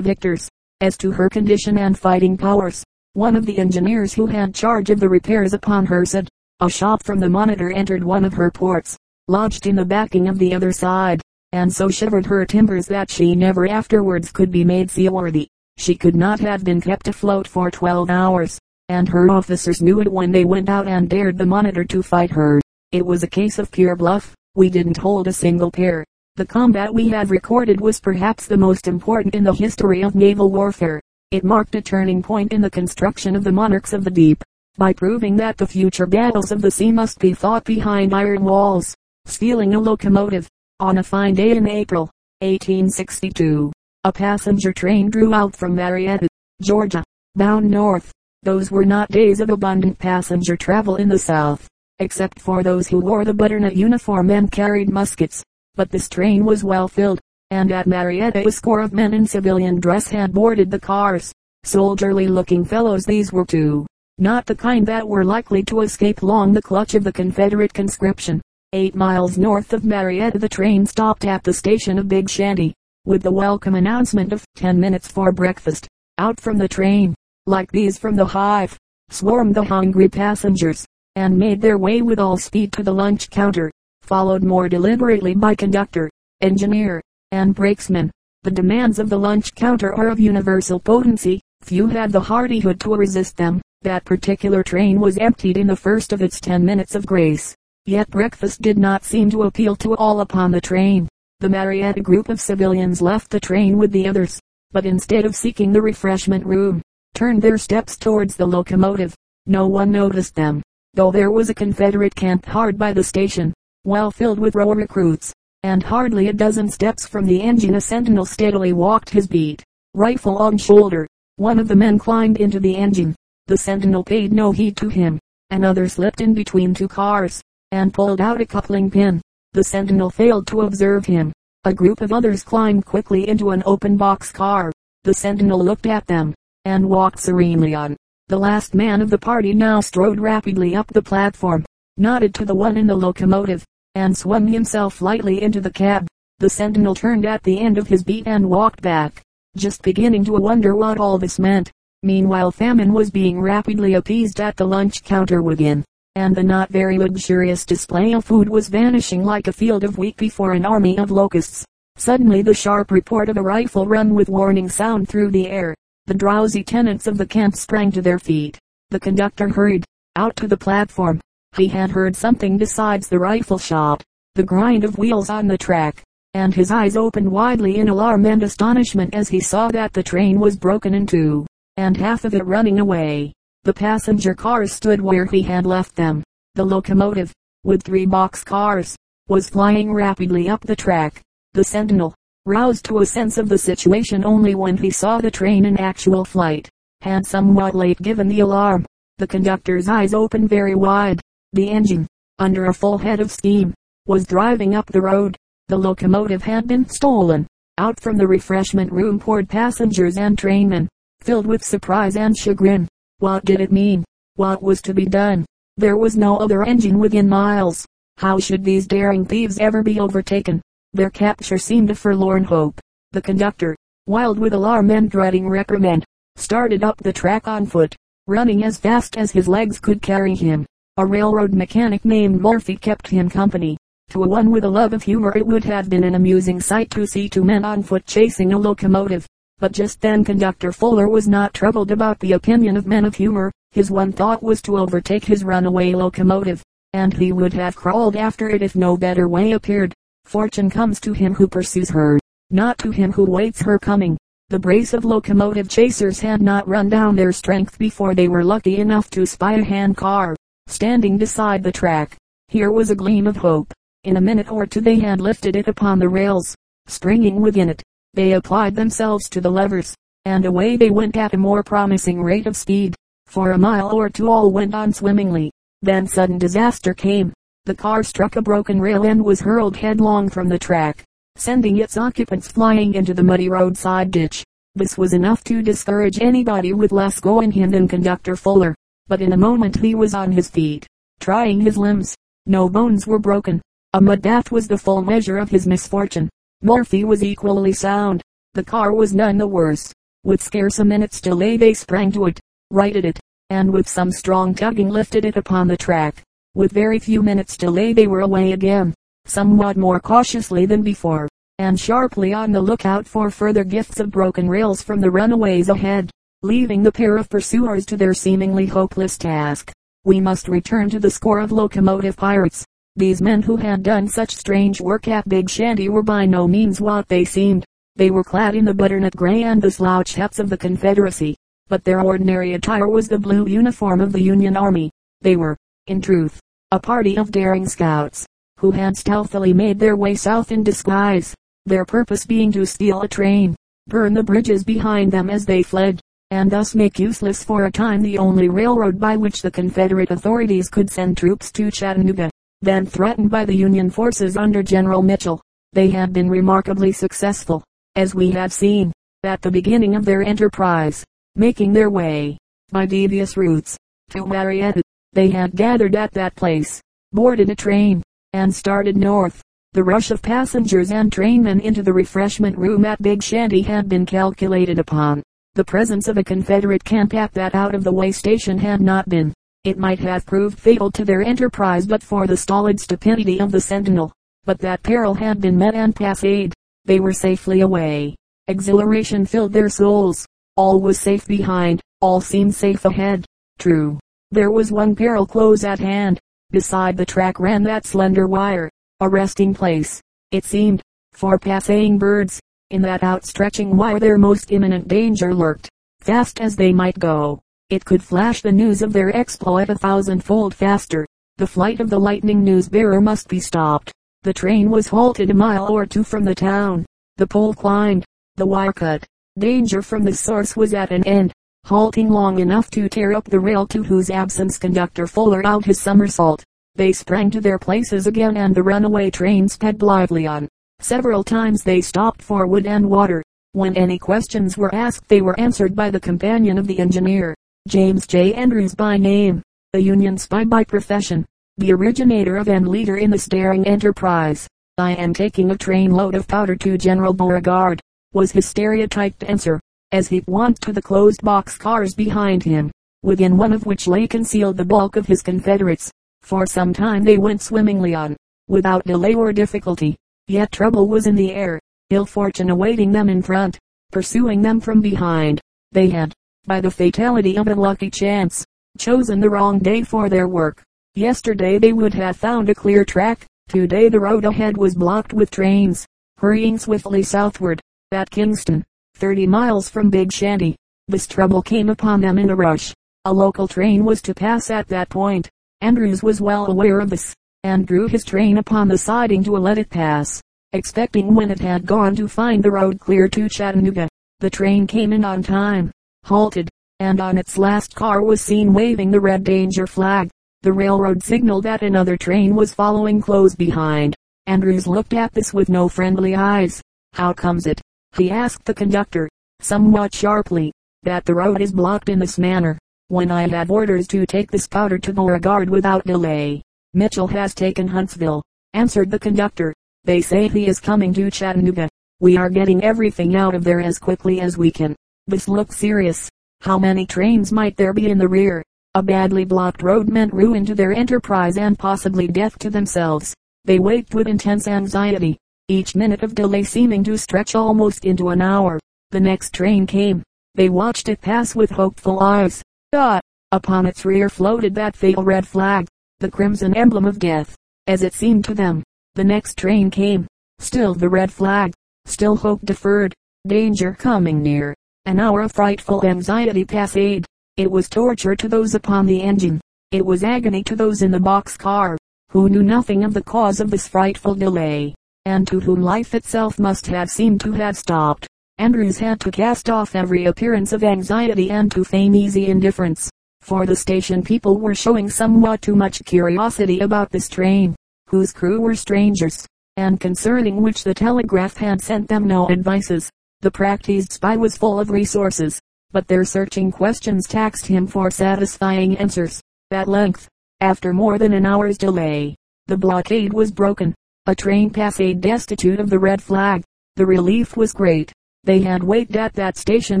victors. 0.00 0.48
As 0.80 0.96
to 0.98 1.10
her 1.10 1.28
condition 1.28 1.76
and 1.78 1.98
fighting 1.98 2.36
powers, 2.36 2.84
one 3.14 3.34
of 3.34 3.44
the 3.44 3.58
engineers 3.58 4.12
who 4.12 4.26
had 4.26 4.54
charge 4.54 4.90
of 4.90 5.00
the 5.00 5.08
repairs 5.08 5.52
upon 5.52 5.86
her 5.86 6.04
said, 6.04 6.28
a 6.60 6.70
shot 6.70 7.04
from 7.04 7.18
the 7.18 7.28
monitor 7.28 7.72
entered 7.72 8.04
one 8.04 8.24
of 8.24 8.34
her 8.34 8.50
ports, 8.50 8.96
lodged 9.26 9.66
in 9.66 9.74
the 9.74 9.84
backing 9.84 10.28
of 10.28 10.38
the 10.38 10.54
other 10.54 10.70
side, 10.70 11.20
and 11.52 11.72
so 11.72 11.88
shivered 11.88 12.26
her 12.26 12.44
timbers 12.44 12.86
that 12.86 13.10
she 13.10 13.34
never 13.34 13.66
afterwards 13.68 14.30
could 14.30 14.52
be 14.52 14.62
made 14.62 14.88
seaworthy. 14.88 15.48
She 15.78 15.94
could 15.94 16.16
not 16.16 16.40
have 16.40 16.64
been 16.64 16.80
kept 16.80 17.06
afloat 17.06 17.46
for 17.46 17.70
12 17.70 18.10
hours, 18.10 18.58
and 18.88 19.08
her 19.08 19.30
officers 19.30 19.80
knew 19.80 20.00
it 20.00 20.10
when 20.10 20.32
they 20.32 20.44
went 20.44 20.68
out 20.68 20.88
and 20.88 21.08
dared 21.08 21.38
the 21.38 21.46
monitor 21.46 21.84
to 21.84 22.02
fight 22.02 22.30
her. 22.32 22.60
It 22.90 23.06
was 23.06 23.22
a 23.22 23.28
case 23.28 23.60
of 23.60 23.70
pure 23.70 23.94
bluff. 23.94 24.34
We 24.56 24.70
didn't 24.70 24.96
hold 24.96 25.28
a 25.28 25.32
single 25.32 25.70
pair. 25.70 26.04
The 26.34 26.44
combat 26.44 26.92
we 26.92 27.08
have 27.10 27.30
recorded 27.30 27.80
was 27.80 28.00
perhaps 28.00 28.46
the 28.46 28.56
most 28.56 28.88
important 28.88 29.36
in 29.36 29.44
the 29.44 29.54
history 29.54 30.02
of 30.02 30.16
naval 30.16 30.50
warfare. 30.50 31.00
It 31.30 31.44
marked 31.44 31.76
a 31.76 31.80
turning 31.80 32.22
point 32.22 32.52
in 32.52 32.60
the 32.60 32.70
construction 32.70 33.36
of 33.36 33.44
the 33.44 33.52
monarchs 33.52 33.92
of 33.92 34.02
the 34.02 34.10
deep, 34.10 34.42
by 34.78 34.92
proving 34.92 35.36
that 35.36 35.58
the 35.58 35.66
future 35.66 36.06
battles 36.06 36.50
of 36.50 36.60
the 36.60 36.72
sea 36.72 36.90
must 36.90 37.20
be 37.20 37.32
fought 37.32 37.64
behind 37.64 38.12
iron 38.12 38.42
walls. 38.42 38.96
Stealing 39.26 39.74
a 39.74 39.80
locomotive. 39.80 40.48
On 40.80 40.98
a 40.98 41.02
fine 41.02 41.34
day 41.34 41.50
in 41.50 41.68
April, 41.68 42.10
1862, 42.40 43.72
a 44.08 44.12
passenger 44.12 44.72
train 44.72 45.10
drew 45.10 45.34
out 45.34 45.54
from 45.54 45.74
Marietta, 45.74 46.26
Georgia, 46.62 47.04
bound 47.34 47.70
north. 47.70 48.10
Those 48.42 48.70
were 48.70 48.86
not 48.86 49.10
days 49.10 49.38
of 49.38 49.50
abundant 49.50 49.98
passenger 49.98 50.56
travel 50.56 50.96
in 50.96 51.10
the 51.10 51.18
South, 51.18 51.68
except 51.98 52.40
for 52.40 52.62
those 52.62 52.88
who 52.88 53.00
wore 53.00 53.26
the 53.26 53.34
butternut 53.34 53.76
uniform 53.76 54.30
and 54.30 54.50
carried 54.50 54.88
muskets. 54.88 55.42
But 55.74 55.90
this 55.90 56.08
train 56.08 56.46
was 56.46 56.64
well 56.64 56.88
filled, 56.88 57.20
and 57.50 57.70
at 57.70 57.86
Marietta 57.86 58.48
a 58.48 58.50
score 58.50 58.80
of 58.80 58.94
men 58.94 59.12
in 59.12 59.26
civilian 59.26 59.78
dress 59.78 60.08
had 60.08 60.32
boarded 60.32 60.70
the 60.70 60.80
cars. 60.80 61.30
Soldierly 61.64 62.28
looking 62.28 62.64
fellows 62.64 63.04
these 63.04 63.30
were 63.30 63.44
too. 63.44 63.84
Not 64.16 64.46
the 64.46 64.56
kind 64.56 64.86
that 64.86 65.06
were 65.06 65.22
likely 65.22 65.62
to 65.64 65.82
escape 65.82 66.22
long 66.22 66.54
the 66.54 66.62
clutch 66.62 66.94
of 66.94 67.04
the 67.04 67.12
Confederate 67.12 67.74
conscription. 67.74 68.40
Eight 68.72 68.94
miles 68.94 69.36
north 69.36 69.74
of 69.74 69.84
Marietta 69.84 70.38
the 70.38 70.48
train 70.48 70.86
stopped 70.86 71.26
at 71.26 71.44
the 71.44 71.52
station 71.52 71.98
of 71.98 72.08
Big 72.08 72.30
Shanty, 72.30 72.72
with 73.08 73.22
the 73.22 73.32
welcome 73.32 73.74
announcement 73.74 74.34
of 74.34 74.44
ten 74.54 74.78
minutes 74.78 75.08
for 75.08 75.32
breakfast. 75.32 75.88
Out 76.18 76.38
from 76.38 76.58
the 76.58 76.68
train, 76.68 77.14
like 77.46 77.72
bees 77.72 77.96
from 77.96 78.16
the 78.16 78.26
hive, 78.26 78.76
swarmed 79.08 79.54
the 79.54 79.64
hungry 79.64 80.10
passengers, 80.10 80.84
and 81.16 81.38
made 81.38 81.62
their 81.62 81.78
way 81.78 82.02
with 82.02 82.18
all 82.18 82.36
speed 82.36 82.70
to 82.70 82.82
the 82.82 82.92
lunch 82.92 83.30
counter, 83.30 83.72
followed 84.02 84.44
more 84.44 84.68
deliberately 84.68 85.34
by 85.34 85.54
conductor, 85.54 86.10
engineer, 86.42 87.00
and 87.32 87.56
brakesman. 87.56 88.10
The 88.42 88.50
demands 88.50 88.98
of 88.98 89.08
the 89.08 89.18
lunch 89.18 89.54
counter 89.54 89.94
are 89.94 90.08
of 90.08 90.20
universal 90.20 90.78
potency. 90.78 91.40
Few 91.62 91.86
had 91.86 92.12
the 92.12 92.20
hardihood 92.20 92.78
to 92.80 92.94
resist 92.94 93.38
them. 93.38 93.62
That 93.80 94.04
particular 94.04 94.62
train 94.62 95.00
was 95.00 95.16
emptied 95.16 95.56
in 95.56 95.66
the 95.66 95.76
first 95.76 96.12
of 96.12 96.20
its 96.20 96.42
ten 96.42 96.62
minutes 96.62 96.94
of 96.94 97.06
grace. 97.06 97.54
Yet 97.86 98.10
breakfast 98.10 98.60
did 98.60 98.76
not 98.76 99.02
seem 99.02 99.30
to 99.30 99.44
appeal 99.44 99.76
to 99.76 99.96
all 99.96 100.20
upon 100.20 100.50
the 100.50 100.60
train. 100.60 101.08
The 101.40 101.48
Marietta 101.48 102.00
group 102.00 102.28
of 102.30 102.40
civilians 102.40 103.00
left 103.00 103.30
the 103.30 103.38
train 103.38 103.78
with 103.78 103.92
the 103.92 104.08
others, 104.08 104.40
but 104.72 104.84
instead 104.84 105.24
of 105.24 105.36
seeking 105.36 105.70
the 105.70 105.80
refreshment 105.80 106.44
room, 106.44 106.82
turned 107.14 107.42
their 107.42 107.56
steps 107.56 107.96
towards 107.96 108.34
the 108.34 108.44
locomotive. 108.44 109.14
No 109.46 109.68
one 109.68 109.92
noticed 109.92 110.34
them, 110.34 110.62
though 110.94 111.12
there 111.12 111.30
was 111.30 111.48
a 111.48 111.54
Confederate 111.54 112.16
camp 112.16 112.44
hard 112.44 112.76
by 112.76 112.92
the 112.92 113.04
station, 113.04 113.54
well 113.84 114.10
filled 114.10 114.40
with 114.40 114.56
raw 114.56 114.72
recruits, 114.72 115.32
and 115.62 115.80
hardly 115.80 116.26
a 116.26 116.32
dozen 116.32 116.68
steps 116.68 117.06
from 117.06 117.24
the 117.24 117.40
engine 117.40 117.76
a 117.76 117.80
sentinel 117.80 118.26
steadily 118.26 118.72
walked 118.72 119.10
his 119.10 119.28
beat, 119.28 119.62
rifle 119.94 120.38
on 120.38 120.58
shoulder. 120.58 121.06
One 121.36 121.60
of 121.60 121.68
the 121.68 121.76
men 121.76 122.00
climbed 122.00 122.38
into 122.38 122.58
the 122.58 122.74
engine. 122.74 123.14
The 123.46 123.56
sentinel 123.56 124.02
paid 124.02 124.32
no 124.32 124.50
heed 124.50 124.76
to 124.78 124.88
him. 124.88 125.20
Another 125.50 125.88
slipped 125.88 126.20
in 126.20 126.34
between 126.34 126.74
two 126.74 126.88
cars, 126.88 127.40
and 127.70 127.94
pulled 127.94 128.20
out 128.20 128.40
a 128.40 128.44
coupling 128.44 128.90
pin. 128.90 129.20
The 129.54 129.64
sentinel 129.64 130.10
failed 130.10 130.46
to 130.48 130.60
observe 130.60 131.06
him. 131.06 131.32
A 131.64 131.72
group 131.72 132.02
of 132.02 132.12
others 132.12 132.42
climbed 132.42 132.84
quickly 132.84 133.26
into 133.26 133.50
an 133.50 133.62
open 133.64 133.96
box 133.96 134.30
car. 134.30 134.70
The 135.04 135.14
sentinel 135.14 135.64
looked 135.64 135.86
at 135.86 136.06
them, 136.06 136.34
and 136.66 136.88
walked 136.88 137.18
serenely 137.18 137.74
on. 137.74 137.96
The 138.28 138.38
last 138.38 138.74
man 138.74 139.00
of 139.00 139.08
the 139.08 139.16
party 139.16 139.54
now 139.54 139.80
strode 139.80 140.20
rapidly 140.20 140.76
up 140.76 140.88
the 140.88 141.00
platform, 141.00 141.64
nodded 141.96 142.34
to 142.34 142.44
the 142.44 142.54
one 142.54 142.76
in 142.76 142.86
the 142.86 142.94
locomotive, 142.94 143.64
and 143.94 144.16
swung 144.16 144.46
himself 144.46 145.00
lightly 145.00 145.42
into 145.42 145.62
the 145.62 145.72
cab. 145.72 146.06
The 146.40 146.50
sentinel 146.50 146.94
turned 146.94 147.24
at 147.24 147.42
the 147.42 147.58
end 147.58 147.78
of 147.78 147.88
his 147.88 148.04
beat 148.04 148.26
and 148.26 148.50
walked 148.50 148.82
back, 148.82 149.22
just 149.56 149.82
beginning 149.82 150.24
to 150.26 150.32
wonder 150.32 150.76
what 150.76 150.98
all 150.98 151.16
this 151.16 151.38
meant. 151.38 151.72
Meanwhile 152.02 152.50
famine 152.50 152.92
was 152.92 153.10
being 153.10 153.40
rapidly 153.40 153.94
appeased 153.94 154.40
at 154.40 154.56
the 154.56 154.66
lunch 154.66 155.02
counter 155.02 155.40
within, 155.40 155.84
and 156.18 156.34
the 156.34 156.42
not 156.42 156.68
very 156.68 156.98
luxurious 156.98 157.64
display 157.64 158.12
of 158.12 158.24
food 158.24 158.48
was 158.48 158.66
vanishing 158.66 159.24
like 159.24 159.46
a 159.46 159.52
field 159.52 159.84
of 159.84 159.98
wheat 159.98 160.16
before 160.16 160.52
an 160.52 160.66
army 160.66 160.98
of 160.98 161.12
locusts. 161.12 161.64
Suddenly 161.94 162.42
the 162.42 162.52
sharp 162.52 162.90
report 162.90 163.28
of 163.28 163.36
a 163.36 163.42
rifle 163.42 163.86
run 163.86 164.14
with 164.14 164.28
warning 164.28 164.68
sound 164.68 165.08
through 165.08 165.30
the 165.30 165.46
air. 165.46 165.76
The 166.06 166.14
drowsy 166.14 166.64
tenants 166.64 167.06
of 167.06 167.18
the 167.18 167.26
camp 167.26 167.54
sprang 167.54 167.92
to 167.92 168.02
their 168.02 168.18
feet. 168.18 168.58
The 168.90 168.98
conductor 168.98 169.48
hurried 169.48 169.84
out 170.16 170.34
to 170.36 170.48
the 170.48 170.56
platform. 170.56 171.20
He 171.56 171.68
had 171.68 171.92
heard 171.92 172.16
something 172.16 172.58
besides 172.58 173.08
the 173.08 173.20
rifle 173.20 173.58
shot, 173.58 174.02
the 174.34 174.42
grind 174.42 174.82
of 174.82 174.98
wheels 174.98 175.30
on 175.30 175.46
the 175.46 175.56
track, 175.56 176.02
and 176.34 176.52
his 176.52 176.72
eyes 176.72 176.96
opened 176.96 177.30
widely 177.30 177.76
in 177.76 177.88
alarm 177.88 178.26
and 178.26 178.42
astonishment 178.42 179.14
as 179.14 179.28
he 179.28 179.38
saw 179.38 179.68
that 179.68 179.92
the 179.92 180.02
train 180.02 180.40
was 180.40 180.56
broken 180.56 180.94
in 180.94 181.06
two, 181.06 181.46
and 181.76 181.96
half 181.96 182.24
of 182.24 182.34
it 182.34 182.44
running 182.44 182.80
away. 182.80 183.32
The 183.64 183.74
passenger 183.74 184.34
cars 184.34 184.72
stood 184.72 185.00
where 185.00 185.26
he 185.26 185.42
had 185.42 185.66
left 185.66 185.96
them. 185.96 186.22
The 186.54 186.64
locomotive, 186.64 187.32
with 187.64 187.82
three 187.82 188.06
box 188.06 188.42
cars, 188.42 188.96
was 189.28 189.50
flying 189.50 189.92
rapidly 189.92 190.48
up 190.48 190.62
the 190.62 190.76
track. 190.76 191.20
The 191.54 191.64
sentinel, 191.64 192.14
roused 192.46 192.84
to 192.86 193.00
a 193.00 193.06
sense 193.06 193.36
of 193.36 193.48
the 193.48 193.58
situation 193.58 194.24
only 194.24 194.54
when 194.54 194.76
he 194.76 194.90
saw 194.90 195.18
the 195.18 195.30
train 195.30 195.64
in 195.64 195.76
actual 195.76 196.24
flight, 196.24 196.68
had 197.02 197.26
somewhat 197.26 197.74
late 197.74 198.00
given 198.00 198.28
the 198.28 198.40
alarm. 198.40 198.86
The 199.18 199.26
conductor's 199.26 199.88
eyes 199.88 200.14
opened 200.14 200.48
very 200.48 200.74
wide. 200.74 201.20
The 201.52 201.68
engine, 201.68 202.06
under 202.38 202.66
a 202.66 202.74
full 202.74 202.98
head 202.98 203.20
of 203.20 203.30
steam, 203.30 203.74
was 204.06 204.26
driving 204.26 204.74
up 204.74 204.86
the 204.86 205.02
road. 205.02 205.36
The 205.68 205.76
locomotive 205.76 206.42
had 206.42 206.66
been 206.66 206.88
stolen. 206.88 207.46
Out 207.76 208.00
from 208.00 208.16
the 208.16 208.26
refreshment 208.26 208.90
room 208.90 209.18
poured 209.18 209.48
passengers 209.48 210.16
and 210.16 210.38
trainmen, 210.38 210.88
filled 211.20 211.46
with 211.46 211.62
surprise 211.62 212.16
and 212.16 212.36
chagrin. 212.36 212.88
What 213.20 213.44
did 213.44 213.60
it 213.60 213.72
mean? 213.72 214.04
What 214.36 214.62
was 214.62 214.80
to 214.82 214.94
be 214.94 215.04
done? 215.04 215.44
There 215.76 215.96
was 215.96 216.16
no 216.16 216.36
other 216.36 216.62
engine 216.62 217.00
within 217.00 217.28
miles. 217.28 217.84
How 218.18 218.38
should 218.38 218.62
these 218.62 218.86
daring 218.86 219.24
thieves 219.24 219.58
ever 219.58 219.82
be 219.82 219.98
overtaken? 219.98 220.62
Their 220.92 221.10
capture 221.10 221.58
seemed 221.58 221.90
a 221.90 221.96
forlorn 221.96 222.44
hope. 222.44 222.78
The 223.10 223.20
conductor, 223.20 223.74
wild 224.06 224.38
with 224.38 224.54
alarm 224.54 224.92
and 224.92 225.10
dreading 225.10 225.48
reprimand, 225.48 226.04
started 226.36 226.84
up 226.84 226.98
the 226.98 227.12
track 227.12 227.48
on 227.48 227.66
foot, 227.66 227.96
running 228.28 228.62
as 228.62 228.78
fast 228.78 229.16
as 229.16 229.32
his 229.32 229.48
legs 229.48 229.80
could 229.80 230.00
carry 230.00 230.36
him. 230.36 230.64
A 230.96 231.04
railroad 231.04 231.52
mechanic 231.52 232.04
named 232.04 232.40
Murphy 232.40 232.76
kept 232.76 233.08
him 233.08 233.28
company. 233.28 233.76
To 234.10 234.22
a 234.22 234.28
one 234.28 234.52
with 234.52 234.62
a 234.62 234.70
love 234.70 234.92
of 234.92 235.02
humor 235.02 235.36
it 235.36 235.44
would 235.44 235.64
have 235.64 235.90
been 235.90 236.04
an 236.04 236.14
amusing 236.14 236.60
sight 236.60 236.88
to 236.92 237.04
see 237.04 237.28
two 237.28 237.42
men 237.42 237.64
on 237.64 237.82
foot 237.82 238.06
chasing 238.06 238.52
a 238.52 238.58
locomotive. 238.58 239.26
But 239.60 239.72
just 239.72 240.00
then 240.00 240.24
conductor 240.24 240.70
Fuller 240.70 241.08
was 241.08 241.26
not 241.26 241.52
troubled 241.52 241.90
about 241.90 242.20
the 242.20 242.32
opinion 242.32 242.76
of 242.76 242.86
men 242.86 243.04
of 243.04 243.16
humor. 243.16 243.50
His 243.72 243.90
one 243.90 244.12
thought 244.12 244.42
was 244.42 244.62
to 244.62 244.78
overtake 244.78 245.24
his 245.24 245.44
runaway 245.44 245.92
locomotive, 245.92 246.62
and 246.92 247.12
he 247.12 247.32
would 247.32 247.52
have 247.52 247.74
crawled 247.74 248.16
after 248.16 248.48
it 248.48 248.62
if 248.62 248.76
no 248.76 248.96
better 248.96 249.28
way 249.28 249.52
appeared. 249.52 249.92
Fortune 250.24 250.70
comes 250.70 251.00
to 251.00 251.12
him 251.12 251.34
who 251.34 251.48
pursues 251.48 251.90
her, 251.90 252.18
not 252.50 252.78
to 252.78 252.90
him 252.90 253.12
who 253.12 253.24
waits 253.24 253.60
her 253.62 253.78
coming. 253.78 254.16
The 254.48 254.58
brace 254.58 254.94
of 254.94 255.04
locomotive 255.04 255.68
chasers 255.68 256.20
had 256.20 256.40
not 256.40 256.68
run 256.68 256.88
down 256.88 257.16
their 257.16 257.32
strength 257.32 257.78
before 257.78 258.14
they 258.14 258.28
were 258.28 258.44
lucky 258.44 258.78
enough 258.78 259.10
to 259.10 259.26
spy 259.26 259.54
a 259.54 259.64
hand 259.64 259.96
car, 259.96 260.36
standing 260.68 261.18
beside 261.18 261.62
the 261.62 261.72
track. 261.72 262.16
Here 262.46 262.70
was 262.70 262.90
a 262.90 262.96
gleam 262.96 263.26
of 263.26 263.36
hope. 263.36 263.74
In 264.04 264.16
a 264.16 264.20
minute 264.20 264.50
or 264.50 264.66
two 264.66 264.80
they 264.80 265.00
had 265.00 265.20
lifted 265.20 265.56
it 265.56 265.68
upon 265.68 265.98
the 265.98 266.08
rails. 266.08 266.54
Springing 266.86 267.42
within 267.42 267.68
it, 267.68 267.82
they 268.18 268.32
applied 268.32 268.74
themselves 268.74 269.28
to 269.28 269.40
the 269.40 269.48
levers, 269.48 269.94
and 270.24 270.44
away 270.44 270.76
they 270.76 270.90
went 270.90 271.16
at 271.16 271.34
a 271.34 271.36
more 271.36 271.62
promising 271.62 272.20
rate 272.20 272.48
of 272.48 272.56
speed. 272.56 272.96
For 273.28 273.52
a 273.52 273.58
mile 273.58 273.94
or 273.94 274.10
two 274.10 274.28
all 274.28 274.50
went 274.50 274.74
on 274.74 274.92
swimmingly. 274.92 275.52
Then 275.82 276.08
sudden 276.08 276.36
disaster 276.36 276.94
came. 276.94 277.32
The 277.66 277.76
car 277.76 278.02
struck 278.02 278.34
a 278.34 278.42
broken 278.42 278.80
rail 278.80 279.04
and 279.04 279.24
was 279.24 279.40
hurled 279.40 279.76
headlong 279.76 280.30
from 280.30 280.48
the 280.48 280.58
track, 280.58 281.04
sending 281.36 281.78
its 281.78 281.96
occupants 281.96 282.48
flying 282.48 282.94
into 282.94 283.14
the 283.14 283.22
muddy 283.22 283.48
roadside 283.48 284.10
ditch. 284.10 284.42
This 284.74 284.98
was 284.98 285.12
enough 285.12 285.44
to 285.44 285.62
discourage 285.62 286.20
anybody 286.20 286.72
with 286.72 286.90
less 286.90 287.20
go 287.20 287.40
in 287.40 287.52
him 287.52 287.70
than 287.70 287.86
conductor 287.86 288.34
Fuller. 288.34 288.74
But 289.06 289.22
in 289.22 289.32
a 289.32 289.36
moment 289.36 289.76
he 289.76 289.94
was 289.94 290.12
on 290.12 290.32
his 290.32 290.50
feet, 290.50 290.88
trying 291.20 291.60
his 291.60 291.78
limbs. 291.78 292.16
No 292.46 292.68
bones 292.68 293.06
were 293.06 293.20
broken. 293.20 293.62
A 293.92 294.00
mud 294.00 294.22
bath 294.22 294.50
was 294.50 294.66
the 294.66 294.76
full 294.76 295.02
measure 295.02 295.38
of 295.38 295.50
his 295.50 295.68
misfortune. 295.68 296.28
Murphy 296.62 297.04
was 297.04 297.22
equally 297.22 297.72
sound. 297.72 298.20
The 298.54 298.64
car 298.64 298.92
was 298.92 299.14
none 299.14 299.38
the 299.38 299.46
worse. 299.46 299.92
With 300.24 300.42
scarce 300.42 300.80
a 300.80 300.84
minute's 300.84 301.20
delay 301.20 301.56
they 301.56 301.72
sprang 301.72 302.10
to 302.12 302.26
it, 302.26 302.40
righted 302.72 303.04
it, 303.04 303.20
and 303.48 303.72
with 303.72 303.88
some 303.88 304.10
strong 304.10 304.56
tugging 304.56 304.88
lifted 304.88 305.24
it 305.24 305.36
upon 305.36 305.68
the 305.68 305.76
track. 305.76 306.20
With 306.56 306.72
very 306.72 306.98
few 306.98 307.22
minutes 307.22 307.56
delay 307.56 307.92
they 307.92 308.08
were 308.08 308.22
away 308.22 308.52
again, 308.52 308.92
somewhat 309.24 309.76
more 309.76 310.00
cautiously 310.00 310.66
than 310.66 310.82
before, 310.82 311.28
and 311.60 311.78
sharply 311.78 312.32
on 312.32 312.50
the 312.50 312.60
lookout 312.60 313.06
for 313.06 313.30
further 313.30 313.62
gifts 313.62 314.00
of 314.00 314.10
broken 314.10 314.48
rails 314.48 314.82
from 314.82 315.00
the 315.00 315.12
runaways 315.12 315.68
ahead, 315.68 316.10
leaving 316.42 316.82
the 316.82 316.90
pair 316.90 317.16
of 317.16 317.30
pursuers 317.30 317.86
to 317.86 317.96
their 317.96 318.14
seemingly 318.14 318.66
hopeless 318.66 319.16
task. 319.16 319.70
We 320.04 320.20
must 320.20 320.48
return 320.48 320.90
to 320.90 320.98
the 320.98 321.10
score 321.10 321.38
of 321.38 321.52
locomotive 321.52 322.16
pirates. 322.16 322.64
These 322.98 323.22
men 323.22 323.42
who 323.42 323.54
had 323.54 323.84
done 323.84 324.08
such 324.08 324.34
strange 324.34 324.80
work 324.80 325.06
at 325.06 325.28
Big 325.28 325.48
Shanty 325.48 325.88
were 325.88 326.02
by 326.02 326.26
no 326.26 326.48
means 326.48 326.80
what 326.80 327.06
they 327.06 327.24
seemed. 327.24 327.64
They 327.94 328.10
were 328.10 328.24
clad 328.24 328.56
in 328.56 328.64
the 328.64 328.74
butternut 328.74 329.14
gray 329.14 329.44
and 329.44 329.62
the 329.62 329.70
slouch 329.70 330.16
hats 330.16 330.40
of 330.40 330.50
the 330.50 330.56
Confederacy, 330.56 331.36
but 331.68 331.84
their 331.84 332.00
ordinary 332.00 332.54
attire 332.54 332.88
was 332.88 333.06
the 333.06 333.16
blue 333.16 333.46
uniform 333.46 334.00
of 334.00 334.10
the 334.10 334.20
Union 334.20 334.56
Army. 334.56 334.90
They 335.20 335.36
were, 335.36 335.56
in 335.86 336.00
truth, 336.00 336.40
a 336.72 336.80
party 336.80 337.16
of 337.16 337.30
daring 337.30 337.68
scouts, 337.68 338.26
who 338.58 338.72
had 338.72 338.96
stealthily 338.96 339.52
made 339.52 339.78
their 339.78 339.94
way 339.94 340.16
south 340.16 340.50
in 340.50 340.64
disguise, 340.64 341.36
their 341.66 341.84
purpose 341.84 342.26
being 342.26 342.50
to 342.50 342.66
steal 342.66 343.02
a 343.02 343.06
train, 343.06 343.54
burn 343.86 344.12
the 344.12 344.24
bridges 344.24 344.64
behind 344.64 345.12
them 345.12 345.30
as 345.30 345.46
they 345.46 345.62
fled, 345.62 346.00
and 346.32 346.50
thus 346.50 346.74
make 346.74 346.98
useless 346.98 347.44
for 347.44 347.66
a 347.66 347.70
time 347.70 348.02
the 348.02 348.18
only 348.18 348.48
railroad 348.48 348.98
by 348.98 349.16
which 349.16 349.40
the 349.40 349.52
Confederate 349.52 350.10
authorities 350.10 350.68
could 350.68 350.90
send 350.90 351.16
troops 351.16 351.52
to 351.52 351.70
Chattanooga. 351.70 352.28
Then 352.60 352.86
threatened 352.86 353.30
by 353.30 353.44
the 353.44 353.54
Union 353.54 353.88
forces 353.88 354.36
under 354.36 354.62
General 354.62 355.02
Mitchell, 355.02 355.40
they 355.72 355.90
had 355.90 356.12
been 356.12 356.28
remarkably 356.28 356.92
successful, 356.92 357.62
as 357.94 358.14
we 358.14 358.30
have 358.32 358.52
seen, 358.52 358.92
at 359.22 359.42
the 359.42 359.50
beginning 359.50 359.94
of 359.94 360.04
their 360.04 360.22
enterprise, 360.22 361.04
making 361.36 361.72
their 361.72 361.90
way, 361.90 362.36
by 362.70 362.86
devious 362.86 363.36
routes, 363.36 363.76
to 364.10 364.26
Marietta. 364.26 364.82
They 365.12 365.30
had 365.30 365.54
gathered 365.54 365.94
at 365.94 366.12
that 366.12 366.34
place, 366.36 366.80
boarded 367.12 367.50
a 367.50 367.54
train, 367.54 368.02
and 368.32 368.54
started 368.54 368.96
north. 368.96 369.40
The 369.72 369.84
rush 369.84 370.10
of 370.10 370.22
passengers 370.22 370.90
and 370.90 371.12
trainmen 371.12 371.60
into 371.60 371.82
the 371.82 371.92
refreshment 371.92 372.58
room 372.58 372.84
at 372.84 373.02
Big 373.02 373.22
Shanty 373.22 373.62
had 373.62 373.88
been 373.88 374.06
calculated 374.06 374.78
upon. 374.78 375.22
The 375.54 375.64
presence 375.64 376.08
of 376.08 376.18
a 376.18 376.24
Confederate 376.24 376.84
camp 376.84 377.14
at 377.14 377.32
that 377.34 377.54
out-of-the-way 377.54 378.12
station 378.12 378.58
had 378.58 378.80
not 378.80 379.08
been. 379.08 379.32
It 379.64 379.78
might 379.78 379.98
have 379.98 380.24
proved 380.24 380.58
fatal 380.58 380.90
to 380.92 381.04
their 381.04 381.22
enterprise 381.22 381.86
but 381.86 382.02
for 382.02 382.26
the 382.26 382.36
stolid 382.36 382.80
stupidity 382.80 383.40
of 383.40 383.52
the 383.52 383.60
sentinel. 383.60 384.12
But 384.44 384.58
that 384.60 384.82
peril 384.82 385.14
had 385.14 385.40
been 385.40 385.58
met 385.58 385.74
and 385.74 385.94
passed. 385.94 386.54
They 386.84 387.00
were 387.00 387.12
safely 387.12 387.60
away. 387.60 388.16
Exhilaration 388.46 389.26
filled 389.26 389.52
their 389.52 389.68
souls. 389.68 390.26
All 390.56 390.80
was 390.80 390.98
safe 390.98 391.26
behind, 391.26 391.80
all 392.00 392.20
seemed 392.20 392.54
safe 392.54 392.84
ahead. 392.84 393.24
True, 393.58 393.98
there 394.30 394.50
was 394.50 394.72
one 394.72 394.96
peril 394.96 395.26
close 395.26 395.64
at 395.64 395.78
hand. 395.78 396.18
Beside 396.50 396.96
the 396.96 397.04
track 397.04 397.38
ran 397.38 397.62
that 397.64 397.84
slender 397.84 398.26
wire, 398.26 398.70
a 399.00 399.08
resting 399.08 399.52
place, 399.52 400.00
it 400.32 400.44
seemed, 400.44 400.80
for 401.12 401.38
passing 401.38 401.98
birds. 401.98 402.40
In 402.70 402.82
that 402.82 403.02
outstretching 403.02 403.76
wire 403.76 403.98
their 403.98 404.18
most 404.18 404.52
imminent 404.52 404.88
danger 404.88 405.34
lurked. 405.34 405.68
Fast 406.00 406.40
as 406.40 406.56
they 406.56 406.72
might 406.72 406.98
go, 406.98 407.40
it 407.70 407.84
could 407.84 408.02
flash 408.02 408.40
the 408.40 408.50
news 408.50 408.80
of 408.80 408.94
their 408.94 409.14
exploit 409.14 409.68
a 409.68 409.74
thousandfold 409.74 410.54
faster. 410.54 411.06
The 411.36 411.46
flight 411.46 411.80
of 411.80 411.90
the 411.90 412.00
lightning 412.00 412.42
news 412.42 412.66
bearer 412.68 413.00
must 413.00 413.28
be 413.28 413.40
stopped. 413.40 413.92
The 414.22 414.32
train 414.32 414.70
was 414.70 414.88
halted 414.88 415.30
a 415.30 415.34
mile 415.34 415.68
or 415.70 415.84
two 415.84 416.02
from 416.02 416.24
the 416.24 416.34
town. 416.34 416.86
The 417.18 417.26
pole 417.26 417.52
climbed, 417.52 418.06
the 418.36 418.46
wire 418.46 418.72
cut. 418.72 419.04
Danger 419.38 419.82
from 419.82 420.02
the 420.02 420.14
source 420.14 420.56
was 420.56 420.72
at 420.72 420.90
an 420.90 421.06
end. 421.06 421.32
Halting 421.66 422.08
long 422.08 422.38
enough 422.38 422.70
to 422.70 422.88
tear 422.88 423.12
up 423.12 423.24
the 423.24 423.38
rail 423.38 423.66
to 423.66 423.82
whose 423.82 424.08
absence 424.08 424.56
conductor 424.56 425.06
Fuller 425.06 425.40
owed 425.40 425.46
out 425.46 425.64
his 425.66 425.80
somersault. 425.80 426.42
They 426.74 426.92
sprang 426.92 427.30
to 427.32 427.40
their 427.40 427.58
places 427.58 428.06
again 428.06 428.38
and 428.38 428.54
the 428.54 428.62
runaway 428.62 429.10
train 429.10 429.46
sped 429.46 429.76
blithely 429.76 430.26
on. 430.26 430.48
Several 430.80 431.22
times 431.22 431.64
they 431.64 431.82
stopped 431.82 432.22
for 432.22 432.46
wood 432.46 432.66
and 432.66 432.88
water. 432.88 433.22
When 433.52 433.76
any 433.76 433.98
questions 433.98 434.56
were 434.56 434.74
asked 434.74 435.08
they 435.08 435.20
were 435.20 435.38
answered 435.38 435.76
by 435.76 435.90
the 435.90 436.00
companion 436.00 436.56
of 436.56 436.66
the 436.66 436.78
engineer, 436.78 437.34
James 437.68 438.06
J. 438.06 438.32
Andrews 438.32 438.74
by 438.74 438.96
name, 438.96 439.42
a 439.74 439.78
Union 439.78 440.16
spy 440.16 440.42
by 440.42 440.64
profession, 440.64 441.26
the 441.58 441.70
originator 441.70 442.38
of 442.38 442.48
and 442.48 442.66
leader 442.66 442.96
in 442.96 443.10
this 443.10 443.26
daring 443.26 443.66
enterprise. 443.66 444.48
I 444.78 444.92
am 444.92 445.12
taking 445.12 445.50
a 445.50 445.58
train 445.58 445.90
load 445.90 446.14
of 446.14 446.26
powder 446.26 446.56
to 446.56 446.78
General 446.78 447.12
Beauregard, 447.12 447.82
was 448.14 448.32
his 448.32 448.46
stereotyped 448.46 449.22
answer, 449.24 449.60
as 449.92 450.08
he 450.08 450.24
went 450.26 450.62
to 450.62 450.72
the 450.72 450.80
closed 450.80 451.22
box 451.22 451.58
cars 451.58 451.94
behind 451.94 452.42
him, 452.42 452.70
within 453.02 453.36
one 453.36 453.52
of 453.52 453.66
which 453.66 453.86
lay 453.86 454.08
concealed 454.08 454.56
the 454.56 454.64
bulk 454.64 454.96
of 454.96 455.06
his 455.06 455.20
Confederates. 455.20 455.92
For 456.22 456.46
some 456.46 456.72
time 456.72 457.04
they 457.04 457.18
went 457.18 457.42
swimmingly 457.42 457.94
on, 457.94 458.16
without 458.48 458.86
delay 458.86 459.12
or 459.12 459.30
difficulty. 459.30 459.94
Yet 460.26 460.52
trouble 460.52 460.88
was 460.88 461.06
in 461.06 461.16
the 461.16 461.32
air, 461.32 461.60
ill 461.90 462.06
fortune 462.06 462.48
awaiting 462.48 462.92
them 462.92 463.10
in 463.10 463.20
front, 463.20 463.58
pursuing 463.92 464.40
them 464.40 464.58
from 464.58 464.80
behind. 464.80 465.38
They 465.72 465.90
had, 465.90 466.14
by 466.48 466.62
the 466.62 466.70
fatality 466.70 467.36
of 467.36 467.46
a 467.46 467.54
lucky 467.54 467.90
chance, 467.90 468.44
chosen 468.78 469.20
the 469.20 469.28
wrong 469.28 469.58
day 469.58 469.82
for 469.82 470.08
their 470.08 470.26
work. 470.26 470.62
Yesterday 470.94 471.58
they 471.58 471.74
would 471.74 471.92
have 471.92 472.16
found 472.16 472.48
a 472.48 472.54
clear 472.54 472.86
track. 472.86 473.26
Today 473.48 473.90
the 473.90 474.00
road 474.00 474.24
ahead 474.24 474.56
was 474.56 474.74
blocked 474.74 475.12
with 475.12 475.30
trains, 475.30 475.86
hurrying 476.16 476.58
swiftly 476.58 477.02
southward. 477.02 477.60
At 477.92 478.10
Kingston, 478.10 478.64
30 478.96 479.26
miles 479.26 479.68
from 479.68 479.90
Big 479.90 480.10
Shanty, 480.10 480.56
this 480.88 481.06
trouble 481.06 481.42
came 481.42 481.68
upon 481.68 482.00
them 482.00 482.18
in 482.18 482.30
a 482.30 482.34
rush. 482.34 482.74
A 483.04 483.12
local 483.12 483.46
train 483.46 483.84
was 483.84 484.00
to 484.02 484.14
pass 484.14 484.50
at 484.50 484.68
that 484.68 484.88
point. 484.88 485.28
Andrews 485.60 486.02
was 486.02 486.20
well 486.20 486.46
aware 486.46 486.80
of 486.80 486.88
this, 486.90 487.14
and 487.44 487.66
drew 487.66 487.88
his 487.88 488.04
train 488.04 488.38
upon 488.38 488.68
the 488.68 488.78
siding 488.78 489.22
to 489.24 489.32
let 489.32 489.58
it 489.58 489.68
pass, 489.68 490.22
expecting 490.54 491.14
when 491.14 491.30
it 491.30 491.40
had 491.40 491.66
gone 491.66 491.94
to 491.96 492.08
find 492.08 492.42
the 492.42 492.50
road 492.50 492.80
clear 492.80 493.06
to 493.08 493.28
Chattanooga. 493.28 493.88
The 494.20 494.30
train 494.30 494.66
came 494.66 494.92
in 494.92 495.04
on 495.04 495.22
time, 495.22 495.70
halted, 496.08 496.48
and 496.80 497.00
on 497.00 497.16
its 497.16 497.38
last 497.38 497.74
car 497.74 498.02
was 498.02 498.20
seen 498.20 498.52
waving 498.52 498.90
the 498.90 499.00
red 499.00 499.24
danger 499.24 499.66
flag. 499.66 500.10
The 500.42 500.52
railroad 500.52 501.02
signaled 501.02 501.44
that 501.44 501.62
another 501.62 501.96
train 501.96 502.34
was 502.34 502.54
following 502.54 503.00
close 503.00 503.34
behind. 503.34 503.94
Andrews 504.26 504.66
looked 504.66 504.94
at 504.94 505.12
this 505.12 505.32
with 505.32 505.48
no 505.48 505.68
friendly 505.68 506.14
eyes. 506.14 506.60
How 506.92 507.12
comes 507.12 507.46
it, 507.46 507.60
he 507.96 508.10
asked 508.10 508.44
the 508.44 508.54
conductor, 508.54 509.08
somewhat 509.40 509.94
sharply, 509.94 510.52
that 510.82 511.04
the 511.04 511.14
road 511.14 511.40
is 511.40 511.52
blocked 511.52 511.88
in 511.88 511.98
this 511.98 512.18
manner? 512.18 512.58
when 512.90 513.10
I 513.10 513.28
had 513.28 513.50
orders 513.50 513.86
to 513.88 514.06
take 514.06 514.30
this 514.30 514.48
powder 514.48 514.78
to 514.78 514.94
Beauregard 514.94 515.50
without 515.50 515.84
delay. 515.84 516.40
Mitchell 516.72 517.06
has 517.08 517.34
taken 517.34 517.68
Huntsville, 517.68 518.22
answered 518.54 518.90
the 518.90 518.98
conductor. 518.98 519.52
They 519.84 520.00
say 520.00 520.28
he 520.28 520.46
is 520.46 520.58
coming 520.58 520.94
to 520.94 521.10
Chattanooga. 521.10 521.68
We 522.00 522.16
are 522.16 522.30
getting 522.30 522.64
everything 522.64 523.14
out 523.14 523.34
of 523.34 523.44
there 523.44 523.60
as 523.60 523.78
quickly 523.78 524.22
as 524.22 524.38
we 524.38 524.50
can. 524.50 524.74
This 525.08 525.26
looked 525.26 525.54
serious. 525.54 526.06
How 526.42 526.58
many 526.58 526.84
trains 526.84 527.32
might 527.32 527.56
there 527.56 527.72
be 527.72 527.88
in 527.88 527.96
the 527.96 528.06
rear? 528.06 528.44
A 528.74 528.82
badly 528.82 529.24
blocked 529.24 529.62
road 529.62 529.88
meant 529.88 530.12
ruin 530.12 530.44
to 530.44 530.54
their 530.54 530.74
enterprise 530.74 531.38
and 531.38 531.58
possibly 531.58 532.06
death 532.06 532.38
to 532.40 532.50
themselves. 532.50 533.14
They 533.46 533.58
waited 533.58 533.94
with 533.94 534.06
intense 534.06 534.46
anxiety, 534.46 535.16
each 535.48 535.74
minute 535.74 536.02
of 536.02 536.14
delay 536.14 536.42
seeming 536.42 536.84
to 536.84 536.98
stretch 536.98 537.34
almost 537.34 537.86
into 537.86 538.10
an 538.10 538.20
hour. 538.20 538.60
The 538.90 539.00
next 539.00 539.32
train 539.32 539.66
came. 539.66 540.02
They 540.34 540.50
watched 540.50 540.90
it 540.90 541.00
pass 541.00 541.34
with 541.34 541.52
hopeful 541.52 542.00
eyes. 542.00 542.42
Dot. 542.70 543.00
Upon 543.32 543.64
its 543.64 543.86
rear 543.86 544.10
floated 544.10 544.54
that 544.56 544.76
fatal 544.76 545.04
red 545.04 545.26
flag, 545.26 545.66
the 546.00 546.10
crimson 546.10 546.54
emblem 546.54 546.84
of 546.84 546.98
death, 546.98 547.34
as 547.66 547.82
it 547.82 547.94
seemed 547.94 548.26
to 548.26 548.34
them. 548.34 548.62
The 548.94 549.04
next 549.04 549.38
train 549.38 549.70
came. 549.70 550.06
Still 550.38 550.74
the 550.74 550.90
red 550.90 551.10
flag. 551.10 551.54
Still 551.86 552.16
hope 552.16 552.42
deferred. 552.44 552.92
Danger 553.26 553.72
coming 553.72 554.22
near. 554.22 554.54
An 554.88 554.98
hour 554.98 555.20
of 555.20 555.32
frightful 555.32 555.84
anxiety 555.84 556.46
passed. 556.46 557.04
It 557.36 557.50
was 557.50 557.68
torture 557.68 558.16
to 558.16 558.26
those 558.26 558.54
upon 558.54 558.86
the 558.86 559.02
engine. 559.02 559.38
It 559.70 559.84
was 559.84 560.02
agony 560.02 560.42
to 560.44 560.56
those 560.56 560.80
in 560.80 560.90
the 560.90 560.98
box 560.98 561.36
car, 561.36 561.76
who 562.08 562.30
knew 562.30 562.42
nothing 562.42 562.84
of 562.84 562.94
the 562.94 563.02
cause 563.02 563.38
of 563.38 563.50
this 563.50 563.68
frightful 563.68 564.14
delay, 564.14 564.74
and 565.04 565.28
to 565.28 565.40
whom 565.40 565.60
life 565.60 565.94
itself 565.94 566.38
must 566.38 566.66
have 566.68 566.88
seemed 566.88 567.20
to 567.20 567.32
have 567.32 567.54
stopped. 567.54 568.06
Andrews 568.38 568.78
had 568.78 568.98
to 569.00 569.10
cast 569.10 569.50
off 569.50 569.76
every 569.76 570.06
appearance 570.06 570.54
of 570.54 570.64
anxiety 570.64 571.30
and 571.30 571.52
to 571.52 571.64
feign 571.64 571.94
easy 571.94 572.28
indifference, 572.28 572.88
for 573.20 573.44
the 573.44 573.56
station 573.56 574.02
people 574.02 574.40
were 574.40 574.54
showing 574.54 574.88
somewhat 574.88 575.42
too 575.42 575.54
much 575.54 575.84
curiosity 575.84 576.60
about 576.60 576.88
this 576.88 577.10
train, 577.10 577.54
whose 577.88 578.10
crew 578.10 578.40
were 578.40 578.54
strangers, 578.54 579.26
and 579.58 579.80
concerning 579.80 580.40
which 580.40 580.64
the 580.64 580.72
telegraph 580.72 581.36
had 581.36 581.60
sent 581.60 581.88
them 581.88 582.06
no 582.06 582.30
advices. 582.30 582.88
The 583.20 583.30
practiced 583.32 583.92
spy 583.92 584.16
was 584.16 584.36
full 584.36 584.60
of 584.60 584.70
resources, 584.70 585.40
but 585.72 585.88
their 585.88 586.04
searching 586.04 586.52
questions 586.52 587.08
taxed 587.08 587.46
him 587.46 587.66
for 587.66 587.90
satisfying 587.90 588.76
answers. 588.78 589.20
At 589.50 589.66
length, 589.66 590.08
After 590.40 590.72
more 590.72 590.98
than 590.98 591.12
an 591.12 591.26
hour's 591.26 591.58
delay, 591.58 592.14
the 592.46 592.56
blockade 592.56 593.12
was 593.12 593.32
broken. 593.32 593.74
A 594.06 594.14
train 594.14 594.50
passed 594.50 595.00
destitute 595.00 595.58
of 595.58 595.68
the 595.68 595.80
red 595.80 596.00
flag. 596.00 596.44
The 596.76 596.86
relief 596.86 597.36
was 597.36 597.52
great. 597.52 597.92
They 598.22 598.40
had 598.40 598.62
waited 598.62 598.96
at 598.96 599.14
that 599.14 599.36
station 599.36 599.80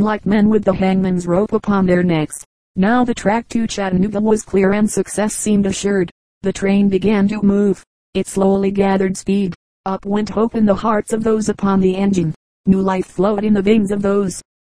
like 0.00 0.26
men 0.26 0.48
with 0.48 0.64
the 0.64 0.74
hangman's 0.74 1.28
rope 1.28 1.52
upon 1.52 1.86
their 1.86 2.02
necks. 2.02 2.44
Now 2.74 3.04
the 3.04 3.14
track 3.14 3.48
to 3.50 3.68
Chattanooga 3.68 4.20
was 4.20 4.42
clear 4.42 4.72
and 4.72 4.90
success 4.90 5.34
seemed 5.34 5.66
assured. 5.66 6.10
The 6.42 6.52
train 6.52 6.88
began 6.88 7.28
to 7.28 7.40
move. 7.40 7.84
It 8.14 8.26
slowly 8.26 8.72
gathered 8.72 9.16
speed. 9.16 9.54
Up 9.86 10.04
went 10.04 10.30
hope 10.30 10.56
in 10.56 10.66
the 10.66 10.74
hearts 10.74 11.12
of 11.12 11.22
those 11.22 11.48
upon 11.48 11.80
the 11.80 11.94
engine. 11.94 12.34
New 12.68 12.82
life 12.82 13.06
flowed 13.06 13.44
in 13.44 13.54
the 13.54 13.62
veins 13.62 13.90
of 13.90 14.02
those 14.02 14.42